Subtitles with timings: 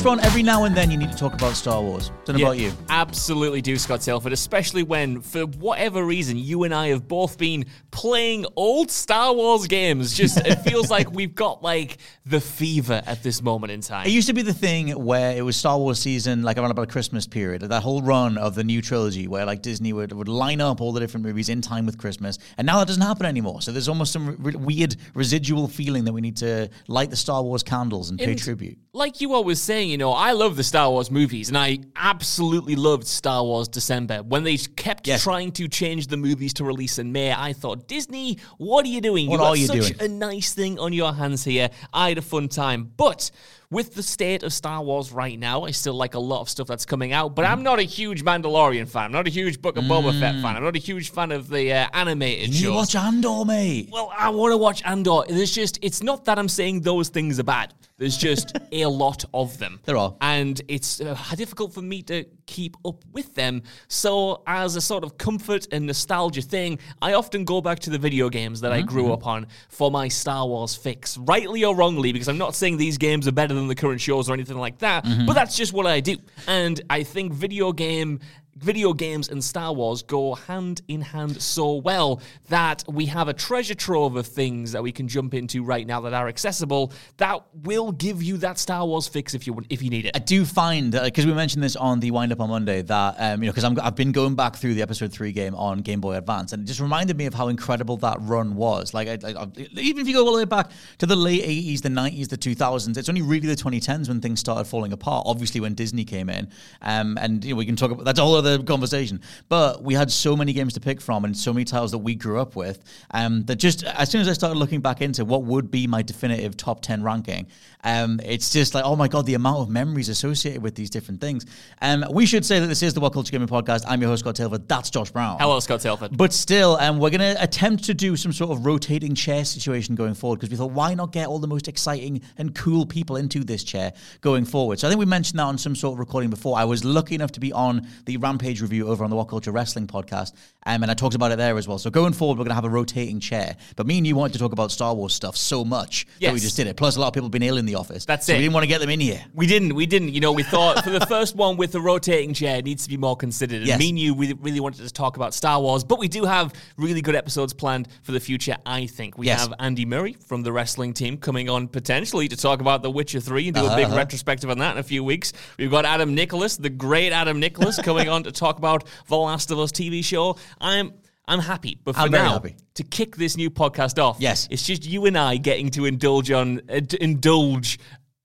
[0.00, 2.10] Josh Brown, every now and then you need to talk about Star Wars.
[2.24, 2.72] Don't know Yeah, about you.
[2.88, 7.66] Absolutely do, Scott Tailford, especially when, for whatever reason, you and I have both been
[7.90, 10.16] playing old Star Wars games.
[10.16, 14.06] Just, it feels like we've got, like, the fever at this moment in time.
[14.06, 16.88] It used to be the thing where it was Star Wars season, like around about
[16.88, 20.62] Christmas period, that whole run of the new trilogy where like Disney would, would line
[20.62, 22.38] up all the different movies in time with Christmas.
[22.56, 23.60] And now that doesn't happen anymore.
[23.60, 27.42] So there's almost some re- weird residual feeling that we need to light the Star
[27.42, 28.78] Wars candles and pay tribute.
[28.94, 32.76] Like you always saying, you know, I love the Star Wars movies, and I absolutely
[32.76, 34.22] loved Star Wars December.
[34.22, 35.22] When they kept Yes.
[35.22, 39.00] trying to change the movies to release in May, I thought, Disney, what are you
[39.00, 39.26] doing?
[39.28, 40.00] What you got are you such doing?
[40.00, 41.70] a nice thing on your hands here.
[41.92, 42.92] I had a fun time.
[42.96, 43.30] But
[43.70, 46.66] with the state of Star Wars right now, I still like a lot of stuff
[46.66, 49.04] that's coming out, but I'm not a huge Mandalorian fan.
[49.04, 50.56] I'm not a huge Book of Boba Fett fan.
[50.56, 52.74] I'm not a huge fan of the uh, animated You shows.
[52.74, 53.88] watch Andor, mate.
[53.92, 55.22] Well, I want to watch Andor.
[55.28, 57.72] There's just, it's not that I'm saying those things are bad.
[57.96, 59.78] There's just a lot of them.
[59.84, 60.16] There are.
[60.20, 63.62] And it's uh, difficult for me to keep up with them.
[63.88, 67.98] So, as a sort of comfort and nostalgia thing, I often go back to the
[67.98, 72.10] video games that I grew up on for my Star Wars fix, rightly or wrongly,
[72.12, 74.78] because I'm not saying these games are better than the current shows or anything like
[74.78, 75.26] that, mm-hmm.
[75.26, 76.16] but that's just what I do.
[76.46, 78.20] And I think video game
[78.56, 83.32] video games and Star Wars go hand in hand so well that we have a
[83.32, 87.42] treasure trove of things that we can jump into right now that are accessible that
[87.54, 90.16] will give you that Star Wars fix if you if you need it.
[90.16, 93.42] I do find because we mentioned this on the wind up on Monday that um,
[93.42, 96.16] you know because I've been going back through the episode three game on Game Boy
[96.16, 98.92] Advance and it just reminded me of how incredible that run was.
[98.92, 99.46] Like I, I,
[99.78, 102.36] even if you go all the way back to the late eighties, the nineties, the
[102.36, 105.24] two thousands, it's only really the twenty tens when things started falling apart.
[105.26, 106.48] Obviously, when Disney came in,
[106.82, 109.20] um, and you know we can talk about that's a whole other conversation.
[109.48, 112.14] But we had so many games to pick from and so many titles that we
[112.14, 115.44] grew up with um, that just as soon as I started looking back into what
[115.44, 117.46] would be my definitive top ten ranking,
[117.84, 121.20] um, it's just like oh my god, the amount of memories associated with these different
[121.20, 121.46] things.
[121.82, 123.84] Um, we should say that this is the What Culture Gaming Podcast.
[123.86, 124.68] I'm your host Scott Tailford.
[124.68, 125.38] That's Josh Brown.
[125.38, 126.16] Hello, Scott Tailford.
[126.16, 129.94] But still, um, we're going to attempt to do some sort of rotating chair situation
[129.94, 133.16] going forward because we thought, why not get all the most exciting and cool people
[133.16, 134.78] into this chair going forward?
[134.78, 136.58] So I think we mentioned that on some sort of recording before.
[136.58, 139.50] I was lucky enough to be on the Rampage review over on the What Culture
[139.50, 141.78] Wrestling podcast, um, and I talked about it there as well.
[141.78, 143.56] So going forward, we're going to have a rotating chair.
[143.74, 146.38] But me and you wanted to talk about Star Wars stuff so much that we
[146.38, 146.76] just did it.
[146.76, 148.04] Plus, a lot of people have been ill in the office.
[148.04, 148.36] That's so it.
[148.36, 149.20] we didn't want to get them in here.
[149.34, 149.74] We didn't.
[149.74, 150.10] We didn't.
[150.14, 152.88] You know, we thought for the first one with the rotating chair it needs to
[152.88, 153.56] be more considered.
[153.58, 153.80] And Yes.
[153.80, 156.52] me and you we really wanted to talk about Star Wars, but we do have
[156.76, 158.56] really good episodes planned for the future.
[158.64, 159.40] I think we Yes.
[159.40, 163.18] have Andy Murray from the wrestling team coming on potentially to talk about The Witcher
[163.18, 163.96] Three and do a big Uh-huh.
[163.96, 165.32] retrospective on that in a few weeks.
[165.58, 169.50] We've got Adam Nicholas, the great Adam Nicholas, coming on to talk about the Last
[169.50, 170.36] of Us TV show.
[170.60, 170.92] I'm.
[171.28, 172.56] I'm happy, but for I'm now, happy.
[172.74, 174.48] to kick this new podcast off, Yes.
[174.50, 177.78] it's just you and I getting to indulge on uh, d- indulge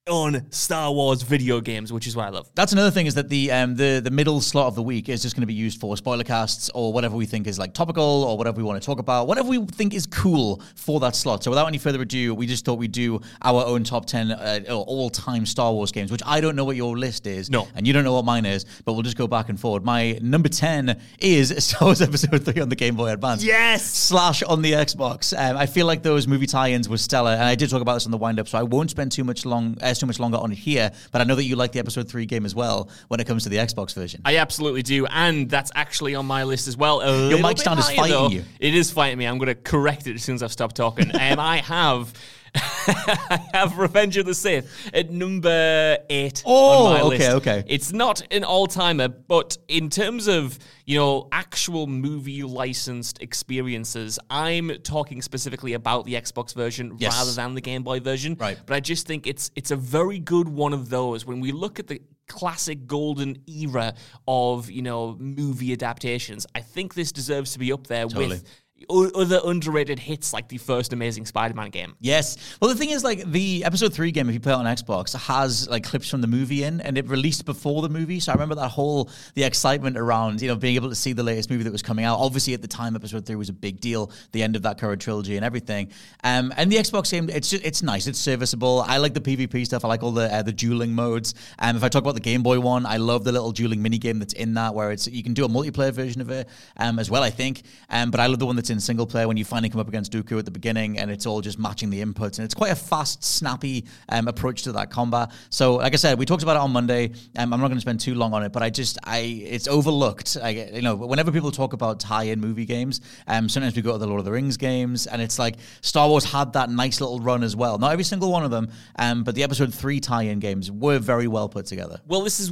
[0.10, 2.48] on Star Wars video games, which is what I love.
[2.54, 5.24] That's another thing is that the um, the the middle slot of the week is
[5.24, 8.04] just going to be used for spoiler casts or whatever we think is like topical
[8.24, 11.44] or whatever we want to talk about, whatever we think is cool for that slot.
[11.44, 14.60] So without any further ado, we just thought we'd do our own top ten uh,
[14.69, 17.68] all time Star Wars games, which I don't know what your list is, No.
[17.74, 19.84] and you don't know what mine is, but we'll just go back and forward.
[19.84, 23.44] My number ten is Star Wars Episode Three on the Game Boy Advance.
[23.44, 23.84] Yes!
[23.84, 25.34] slash on the Xbox.
[25.36, 28.06] Um, I feel like those movie tie-ins were stellar, and I did talk about this
[28.06, 30.51] on the wind-up, so I won't spend too much long, uh, too much longer on
[30.51, 30.92] it here.
[31.12, 33.44] But I know that you like the Episode Three game as well when it comes
[33.44, 34.21] to the Xbox version.
[34.25, 37.01] I absolutely do, and that's actually on my list as well.
[37.01, 38.30] A Your mic stand is fighting though.
[38.30, 38.44] you.
[38.59, 39.25] It is fighting me.
[39.25, 41.09] I'm going to correct it as soon as I've stopped talking.
[41.13, 42.13] um, I have.
[42.56, 46.44] I have Revenge of the Sith at number eight.
[46.46, 47.30] Oh, on my okay, list.
[47.38, 47.63] okay.
[47.68, 54.19] It's not an all timer, but in terms of you know actual movie licensed experiences,
[54.30, 57.13] I'm talking specifically about the Xbox version Yes.
[57.18, 58.36] rather than the Game Boy version.
[58.40, 58.58] Right.
[58.66, 61.80] But I just think it's it's a very good one of those when we look
[61.80, 63.94] at the classic golden era
[64.28, 66.46] of you know movie adaptations.
[66.56, 68.28] I think this deserves to be up there Totally.
[68.30, 68.44] with
[68.90, 71.96] other underrated hits like the first Amazing Spider-Man game.
[72.00, 72.38] Yes.
[72.62, 75.16] Well, the thing is, like the episode three game, if you play it on Xbox,
[75.16, 78.20] has like clips from the movie in, and it released before the movie.
[78.20, 81.24] So I remember that whole the excitement around you know being able to see the
[81.24, 82.20] latest movie that was coming out.
[82.20, 85.02] Obviously, at the time, episode three was a big deal, the end of that current
[85.02, 85.92] trilogy and everything.
[86.24, 88.84] Um, and the Xbox game, it's just, it's nice, it's serviceable.
[88.88, 89.86] I like the PvP stuff.
[89.86, 91.34] I like all the uh, the dueling modes.
[91.60, 93.98] Um, if I talk about the Game Boy one, I love the little dueling mini
[93.98, 96.48] game that's in that, where it's you can do a multiplayer version of it
[96.78, 97.24] um, as well.
[97.24, 97.64] I think.
[97.90, 99.88] Um, but I love the one that's in single player when you finally come up
[99.88, 102.72] against Dooku at the beginning, and it's all just matching the inputs, and it's quite
[102.72, 105.31] a fast, snappy um, approach to that combat.
[105.50, 107.12] So, like I said, we talked about it on Monday.
[107.38, 109.68] Um, I'm not going to spend too long on it, but I just I it's
[109.68, 110.38] overlooked.
[110.42, 113.98] I, you know, whenever people talk about tie-in movie games, um, sometimes we go to
[113.98, 117.19] the Lord of the Rings games, and it's like Star Wars had that nice little
[117.19, 117.77] run as well.
[117.77, 121.27] Not every single one of them, um, but the Episode Three tie-in games were very
[121.27, 122.01] well put together.
[122.07, 122.51] Well, this is.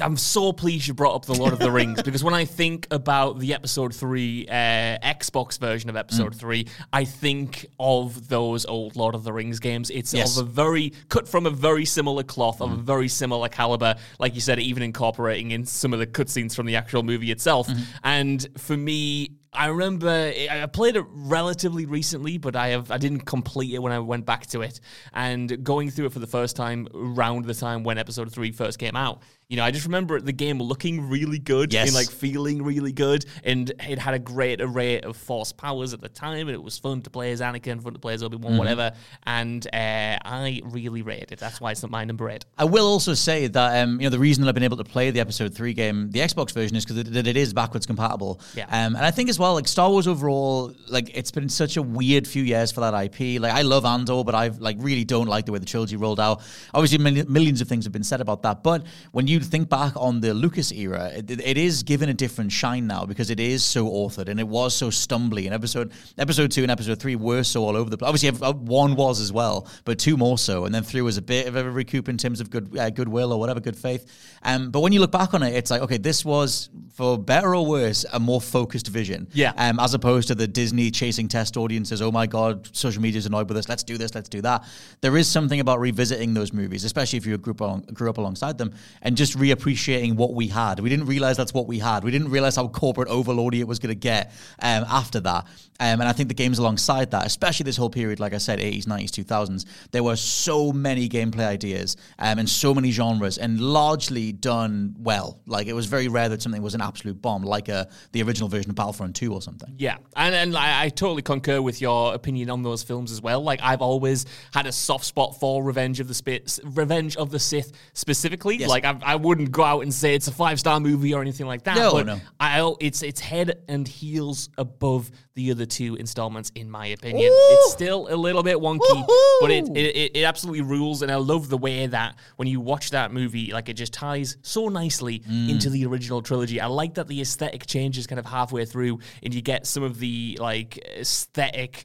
[0.00, 2.86] I'm so pleased you brought up the Lord of the Rings because when I think
[2.90, 4.98] about the Episode Three uh,
[5.34, 6.36] Xbox version of Episode Mm.
[6.38, 9.90] Three, I think of those old Lord of the Rings games.
[9.90, 10.36] It's Yes.
[10.36, 10.40] Mm.
[10.40, 13.96] of a very cut from a very similar cloth, of a very similar caliber.
[14.18, 17.68] Like you said, even incorporating in some of the cutscenes from the actual movie itself.
[17.68, 17.82] Mm-hmm.
[18.04, 19.30] And for me.
[19.54, 23.78] I remember I I played it relatively recently, but I have I didn't complete it
[23.80, 24.80] when I went back to it.
[25.12, 28.78] And going through it for the first time around the time when episode three first
[28.78, 31.88] came out, you know, I just remember the game looking really good Yes.
[31.88, 36.00] and like feeling really good, and it had a great array of force powers at
[36.00, 38.36] the time, and it was fun to play as Anakin, fun to play as Obi
[38.36, 38.92] Wan, whatever.
[39.24, 41.38] And uh, I really rated it.
[41.38, 42.44] That's why it's not my number eight.
[42.56, 44.84] I will also say that um, you know the reason that I've been able to
[44.84, 47.84] play the Episode Three game, the Xbox version, is because it, that it is backwards
[47.86, 48.40] compatible.
[48.56, 48.64] Yeah.
[48.64, 51.82] Um, and I think as well, like Star Wars overall, like it's been such a
[51.82, 53.38] weird few years for that IP.
[53.38, 56.18] Like I love Andor, but I like really don't like the way the trilogy rolled
[56.18, 56.40] out.
[56.72, 58.62] Obviously, mil- millions of things have been said about that.
[58.62, 62.52] But when you think back on the Lucas era, it, it is given a different
[62.52, 65.44] shine now because it is so authored and it was so stumbly.
[65.44, 68.08] And episode Episode Two and Episode Three were so all over the place.
[68.08, 71.48] Obviously, one was as well, but two more so, and then three was a bit
[71.48, 74.10] of a recoup in terms of good uh, goodwill or whatever, good faith.
[74.42, 77.54] Um, but when you look back on it, it's like okay, this was for better
[77.54, 79.28] or worse a more focused vision.
[79.34, 79.52] Yeah.
[79.56, 82.00] Um, as opposed to the Disney chasing test audiences.
[82.00, 83.68] Oh my God, social media's annoyed with us.
[83.68, 84.14] Let's do this.
[84.14, 84.64] Let's do that.
[85.00, 88.18] There is something about revisiting those movies, especially if you grew up, along, grew up
[88.18, 88.72] alongside them,
[89.02, 90.78] and just reappreciating what we had.
[90.78, 92.04] We didn't realize that's what we had.
[92.04, 94.32] We didn't realize how corporate overloady it was going to get
[94.62, 95.46] um, after that.
[95.80, 98.60] Um, and I think the games alongside that, especially this whole period, like I said,
[98.60, 103.60] 80s, 90s, 2000s, there were so many gameplay ideas um, and so many genres, and
[103.60, 105.40] largely done well.
[105.46, 108.48] Like it was very rare that something was an absolute bomb, like a, the original
[108.48, 109.74] version of Battlefront 2 or something.
[109.78, 113.42] Yeah, and and I, I totally concur with your opinion on those films as well.
[113.42, 117.38] Like I've always had a soft spot for Revenge of the Spit, Revenge of the
[117.38, 118.56] Sith specifically.
[118.56, 118.68] Yes.
[118.68, 121.46] Like I, I wouldn't go out and say it's a five star movie or anything
[121.46, 121.76] like that.
[121.76, 122.20] No, but no.
[122.40, 127.30] I it's it's head and heels above the other two installments in my opinion.
[127.32, 129.06] It's still a little bit wonky,
[129.40, 129.76] but it, Woohoo!
[129.76, 131.02] it it it absolutely rules.
[131.02, 134.36] And I love the way that when you watch that movie, like it just ties
[134.42, 135.48] so nicely Mm.
[135.50, 136.60] into the original trilogy.
[136.60, 139.98] I like that the aesthetic changes kind of halfway through, and you get some of
[139.98, 141.84] the like aesthetic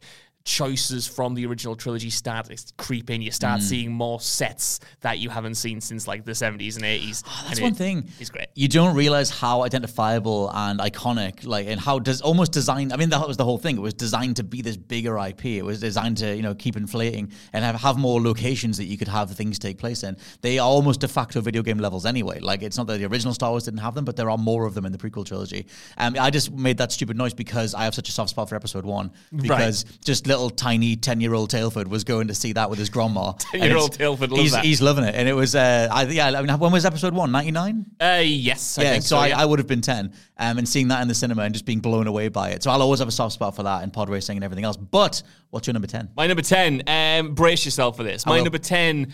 [0.50, 3.22] choices from the original trilogy start to creep in.
[3.22, 3.34] You Mm.
[3.42, 7.24] start seeing more sets that you haven't seen since like the 70s and 80s.
[7.28, 8.10] Oh, That's one thing.
[8.20, 8.48] It's great.
[8.56, 12.92] You don't realize how identifiable and iconic, like, and how does almost designed.
[12.92, 13.78] I mean, that was the whole thing.
[13.78, 15.46] It was designed to be this bigger IP.
[15.60, 18.98] It was designed to, you know, keep inflating and have, have more locations that you
[18.98, 20.18] could have things take place in.
[20.42, 22.40] They are almost de facto video game levels anyway.
[22.40, 24.66] Like, it's not that the original Star Wars didn't have them, but there are more
[24.66, 25.68] of them in the prequel trilogy.
[25.98, 28.56] Um, I just made that stupid noise because I have such a soft spot for
[28.56, 32.54] Episode One because just little little tiny ten year old Tailford was going to see
[32.54, 33.32] that with his grandma.
[33.54, 34.66] 10-year-old Tailford loves he's, that.
[34.66, 36.28] he's loving it, and it was uh, I, yeah.
[36.28, 37.32] I mean, when was episode one?
[37.32, 37.86] Ninety nine.
[38.02, 39.18] Uh, yes, I Yeah, think so, so.
[39.18, 39.40] I, yeah.
[39.40, 41.80] I would have been 10 um, and seeing that in the cinema and just being
[41.80, 42.64] blown away by it.
[42.64, 44.78] So I'll always have a soft spot for that and pod racing and everything else.
[44.78, 46.10] But what's your number 10?
[46.16, 48.26] My number 10, um, brace yourself for this.
[48.26, 49.12] My number 10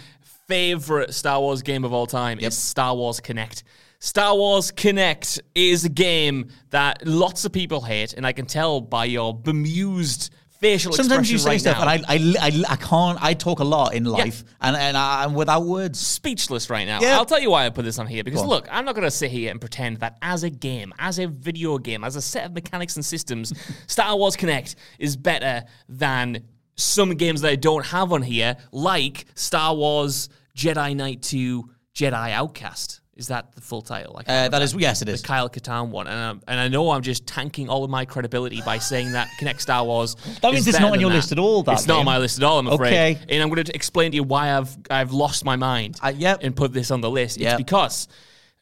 [0.48, 3.64] favorite Star Wars game of all time is Star Wars Kinect.
[4.00, 8.82] Star Wars Kinect is a game that lots of people hate, and I can tell
[8.82, 10.32] by your bemused
[10.66, 11.90] facial Sometimes you say right stuff now.
[11.90, 15.24] and I, I, I, I can't, I talk a lot in life and, and I,
[15.24, 16.00] I'm without words.
[16.00, 17.02] speechless right now.
[17.02, 17.18] Yeah.
[17.18, 18.48] I'll tell you why I put this on here because on.
[18.48, 21.28] look, I'm not going to sit here and pretend that as a game, as a
[21.28, 23.54] video game, as a set of mechanics and systems,
[23.88, 26.44] Star Wars Kinect is better than
[26.76, 32.32] some games that I don't have on here, like Star Wars Jedi Knight 2 Jedi
[32.32, 33.02] Outcast.
[33.16, 34.20] Is that the full title?
[34.28, 35.22] Uh, that is, yes, it is.
[35.22, 38.04] the Kyle Katarn one, and, um, and I know I'm just tanking all of my
[38.04, 40.16] credibility by saying that Kinect Star Wars.
[40.42, 41.16] That means it's not on your that.
[41.16, 42.60] list at all, that it's not on my list at all.
[42.60, 42.90] I'm afraid.
[42.90, 43.18] Okay.
[43.30, 46.40] And I'm going to explain to you why I've I've lost my mind Uh, yep.
[46.44, 47.40] and put this on the list.
[47.40, 48.10] It's because,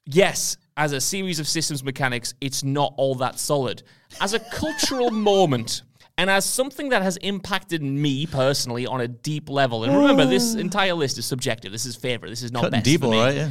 [0.05, 3.81] yes, as a series of systems mechanics, it's not all that solid.
[4.21, 5.81] As a cultural moment.
[6.15, 10.53] And as something that has impacted me personally on a deep level, and remember, this
[10.67, 11.71] entire list is subjective.
[11.71, 12.29] This is favorite.
[12.29, 13.19] This is not Cutting best deep, for me.
[13.19, 13.49] right, yeah.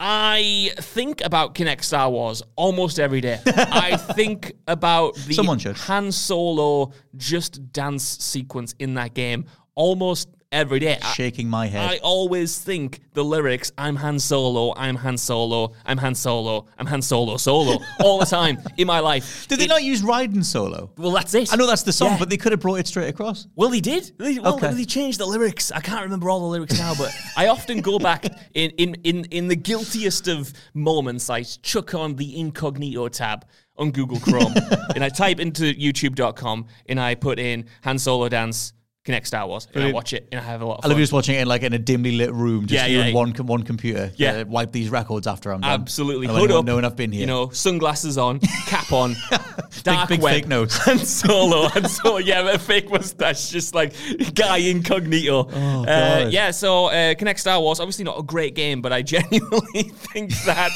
[0.00, 3.40] I think about Kinect Star Wars almost every day.
[3.46, 5.76] I think about the Someone should.
[5.76, 9.46] Han Solo just dance sequence in that game
[9.76, 10.98] almost every day.
[11.14, 11.90] Shaking my head.
[11.90, 16.86] I always think the lyrics, I'm Han Solo, I'm Han Solo, I'm Han Solo, I'm
[16.86, 19.46] Han Solo, solo, all the time in my life.
[19.48, 20.90] Did they not use Riding Solo?
[20.96, 21.52] Well, that's it.
[21.52, 22.18] I know that's the song, Yeah.
[22.18, 23.46] but they could have brought it straight across.
[23.56, 24.12] Well, they did.
[24.18, 24.72] They- Well, Okay.
[24.74, 25.70] they changed the lyrics.
[25.72, 28.24] I can't remember all the lyrics now, but I often go back
[28.54, 31.30] in, in, in, in the guiltiest of moments.
[31.30, 33.46] I chuck on the incognito tab
[33.76, 34.54] on Google Chrome
[34.94, 38.72] and I type into youtube.com and I put in Han Solo dance.
[39.04, 40.96] Kinect Star Wars, and I watch it, and I have a lot of I love
[40.96, 43.04] you just watching it in like in a dimly lit room, just Yeah, you yeah.
[43.04, 44.10] and one one computer.
[44.16, 44.32] Yeah.
[44.40, 45.78] Uh, wipe these records after I'm done.
[45.82, 46.26] Absolutely.
[46.26, 46.64] Hood up.
[46.64, 47.20] knowing I've been here.
[47.20, 49.14] You know, sunglasses on, cap on,
[49.82, 50.80] dark big web, fake nose.
[50.88, 53.92] and solo, and so Yeah, a fake mustache, just like
[54.32, 55.50] guy incognito.
[55.52, 56.50] Oh, uh, yeah.
[56.50, 60.70] So, uh, Kinect Star Wars, obviously not a great game, but I genuinely think that.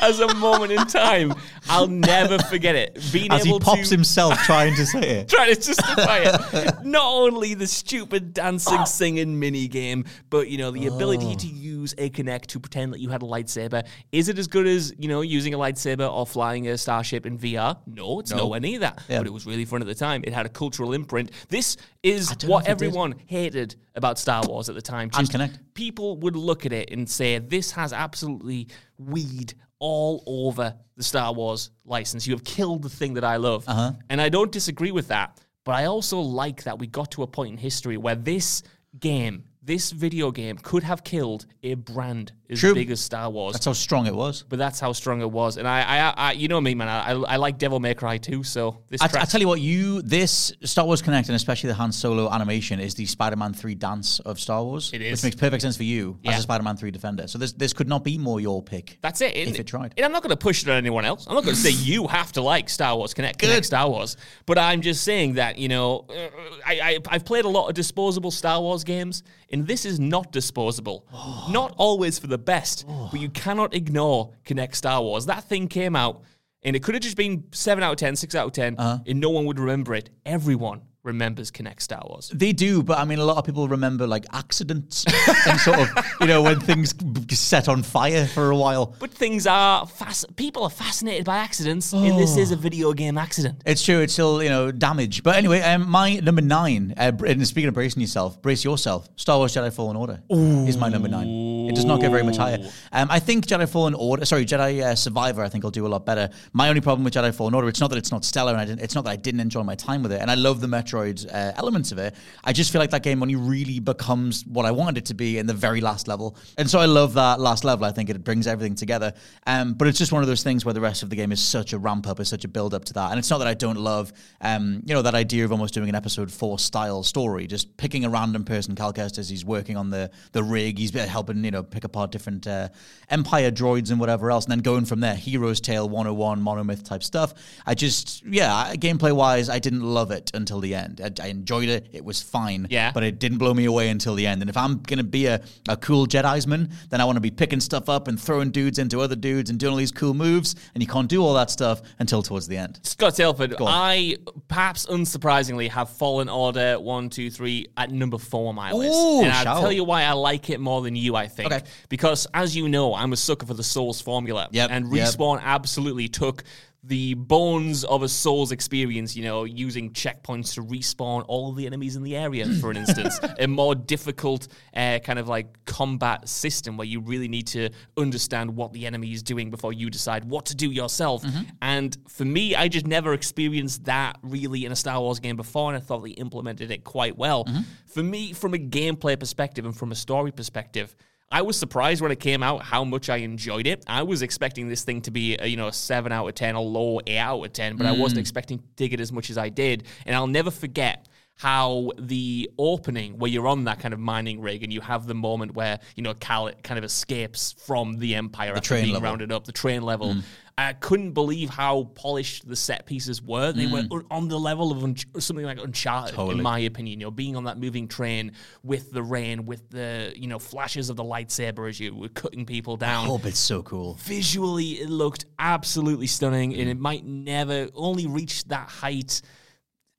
[0.00, 1.34] As a moment in time,
[1.68, 2.98] I'll never forget it.
[3.12, 5.28] Being As he pops to himself trying to say it.
[5.30, 6.84] trying to justify it.
[6.84, 11.34] Not only the stupid dancing, singing mini game, but you know the ability oh.
[11.34, 13.86] to use a Kinect to pretend that you had a lightsaber.
[14.12, 17.38] Is it as good as you know using a lightsaber or flying a starship in
[17.38, 17.78] VR?
[17.86, 19.02] No, it's nowhere near that.
[19.08, 19.18] Yeah.
[19.18, 20.22] But it was really fun at the time.
[20.24, 21.30] It had a cultural imprint.
[21.48, 22.86] This is what if it did.
[22.86, 25.10] everyone hated about Star Wars at the time.
[25.10, 25.58] Just Kinect.
[25.74, 28.68] people would look at it and say, "This has absolutely
[28.98, 32.26] weed." All over the Star Wars license.
[32.26, 33.64] You have killed the thing that I love.
[33.66, 33.92] Uh-huh.
[34.08, 35.40] And I don't disagree with that.
[35.64, 38.62] But I also like that we got to a point in history where this
[38.98, 42.74] game, this video game, could have killed a brand as True.
[42.74, 43.52] big as Star Wars.
[43.54, 44.44] That's how strong it was.
[44.48, 45.56] but that's how strong it was.
[45.56, 46.88] And I, I, I you know me, man.
[46.88, 48.42] I, I like Devil May Cry too.
[48.42, 51.68] So this I, track, I tell you what, you this Star Wars Kinect and especially
[51.68, 54.90] the Han Solo animation is the Spider-Man Three dance of Star Wars.
[54.92, 55.12] It is.
[55.12, 56.32] which makes perfect sense for you Yeah.
[56.32, 57.28] as a Spider-Man Three defender.
[57.28, 58.98] So this this could not be more your pick.
[59.00, 59.36] That's it.
[59.36, 59.94] If it tried.
[59.96, 61.26] And I'm not going to push it on anyone else.
[61.28, 63.64] I'm not going to say you have to like Star Wars Kinect, Kinect Good.
[63.64, 64.16] Star Wars.
[64.46, 66.28] But I'm just saying that you know, uh,
[66.66, 70.32] I, I I've played a lot of disposable Star Wars games, and this is not
[70.32, 71.06] disposable.
[71.50, 75.26] not always for the best, but you cannot ignore Kinect Star Wars.
[75.26, 76.22] That thing came out,
[76.62, 78.98] and it could have just been seven out of 10, 6 out of 10 Uh-huh.
[79.06, 80.10] and no one would remember it.
[80.26, 82.30] Everyone remembers Kinect Star Wars.
[82.34, 85.04] They do, but I mean, a lot of people remember like accidents
[85.46, 85.88] and sort of,
[86.20, 86.94] you know, when things
[87.30, 88.94] set on fire for a while.
[88.98, 90.36] But things are fast.
[90.36, 93.62] People are fascinated by accidents, and this is a video game accident.
[93.64, 94.00] It's true.
[94.00, 95.22] It's still, you know, damage.
[95.22, 99.08] But anyway, um, my number nine, uh, and speaking of bracing yourself, brace yourself.
[99.16, 101.68] Star Wars Jedi Fallen Order is my number nine.
[101.68, 102.58] It does not get very much higher.
[102.92, 105.88] Um, I think Jedi Fallen Order, sorry, Jedi uh, Survivor, I think I'll do a
[105.88, 106.30] lot better.
[106.52, 108.64] My only problem with Jedi Fallen Order, it's not that it's not stellar, and I
[108.64, 110.68] didn't, it's not that I didn't enjoy my time with it, and I love the
[110.90, 112.14] Metroid uh, elements of it.
[112.44, 115.38] I just feel like that game only really becomes what I wanted it to be
[115.38, 117.84] in the very last level, and so I love that last level.
[117.84, 119.12] I think it brings everything together.
[119.46, 121.40] Um, but it's just one of those things where the rest of the game is
[121.40, 123.48] such a ramp up, is such a build up to that, and it's not that
[123.48, 127.02] I don't love, um, you know, that idea of almost doing an episode four style
[127.02, 130.92] story, just picking a random person, Cal Kestis, he's working on the the rig, he's
[130.92, 132.68] helping you know pick apart different uh,
[133.08, 137.02] Empire droids and whatever else, and then going from there, Heroes Tale 101, monomyth type
[137.02, 137.34] stuff.
[137.66, 140.79] I just, yeah, gameplay wise, I didn't love it until the end.
[140.80, 142.66] I, I enjoyed it; it was fine.
[142.70, 142.92] Yeah.
[142.92, 144.40] but it didn't blow me away until the end.
[144.42, 147.60] And if I'm gonna be a, a cool Jedi'sman, then I want to be picking
[147.60, 150.54] stuff up and throwing dudes into other dudes and doing all these cool moves.
[150.74, 152.80] And you can't do all that stuff until towards the end.
[152.82, 153.56] Scott Tailford.
[153.60, 154.16] I
[154.48, 158.94] perhaps unsurprisingly have Fallen Order one, two, three at number four on my list.
[158.98, 161.52] Ooh, and I'll tell you why I like it more than you, I think.
[161.52, 161.64] Okay.
[161.88, 164.48] Because as you know, I'm a sucker for the Souls formula.
[164.52, 165.08] Yep, And yep.
[165.08, 166.44] Respawn absolutely took
[166.82, 171.94] the bones of a Souls experience, you know, using checkpoints to respawn all the enemies
[171.94, 173.20] in the area, for an instance.
[173.38, 177.68] a more difficult uh, kind of like combat system where you really need to
[177.98, 181.22] understand what the enemy is doing before you decide what to do yourself.
[181.60, 185.72] And for me, I just never experienced that really in a Star Wars game before,
[185.72, 187.46] and I thought they implemented it quite well.
[187.86, 190.94] For me, from a gameplay perspective and from a story perspective,
[191.32, 193.84] I was surprised when it came out how much I enjoyed it.
[193.86, 196.56] I was expecting this thing to be, a, you know, a seven out of ten,
[196.56, 198.22] a low eight out of ten, but I wasn't mm.
[198.22, 199.84] expecting to dig it as much as I did.
[200.06, 201.06] And I'll never forget
[201.40, 205.14] how the opening, where you're on that kind of mining rig and you have the
[205.14, 209.08] moment where you know Cal kind of escapes from the Empire after train being level.
[209.08, 210.12] rounded up, the train level.
[210.12, 210.22] Mm.
[210.58, 213.52] I couldn't believe how polished the set pieces were.
[213.52, 214.04] They were mm.
[214.10, 216.36] on the level of un- something like Uncharted, Totally.
[216.36, 217.00] in my opinion.
[217.00, 218.32] You know, being on that moving train
[218.62, 222.44] with the rain, with the you know flashes of the lightsaber as you were cutting
[222.44, 223.08] people down.
[223.08, 223.94] Oh, it's so cool.
[224.00, 226.72] Visually, it looked absolutely stunning, and mm.
[226.72, 229.22] it might never only reach that height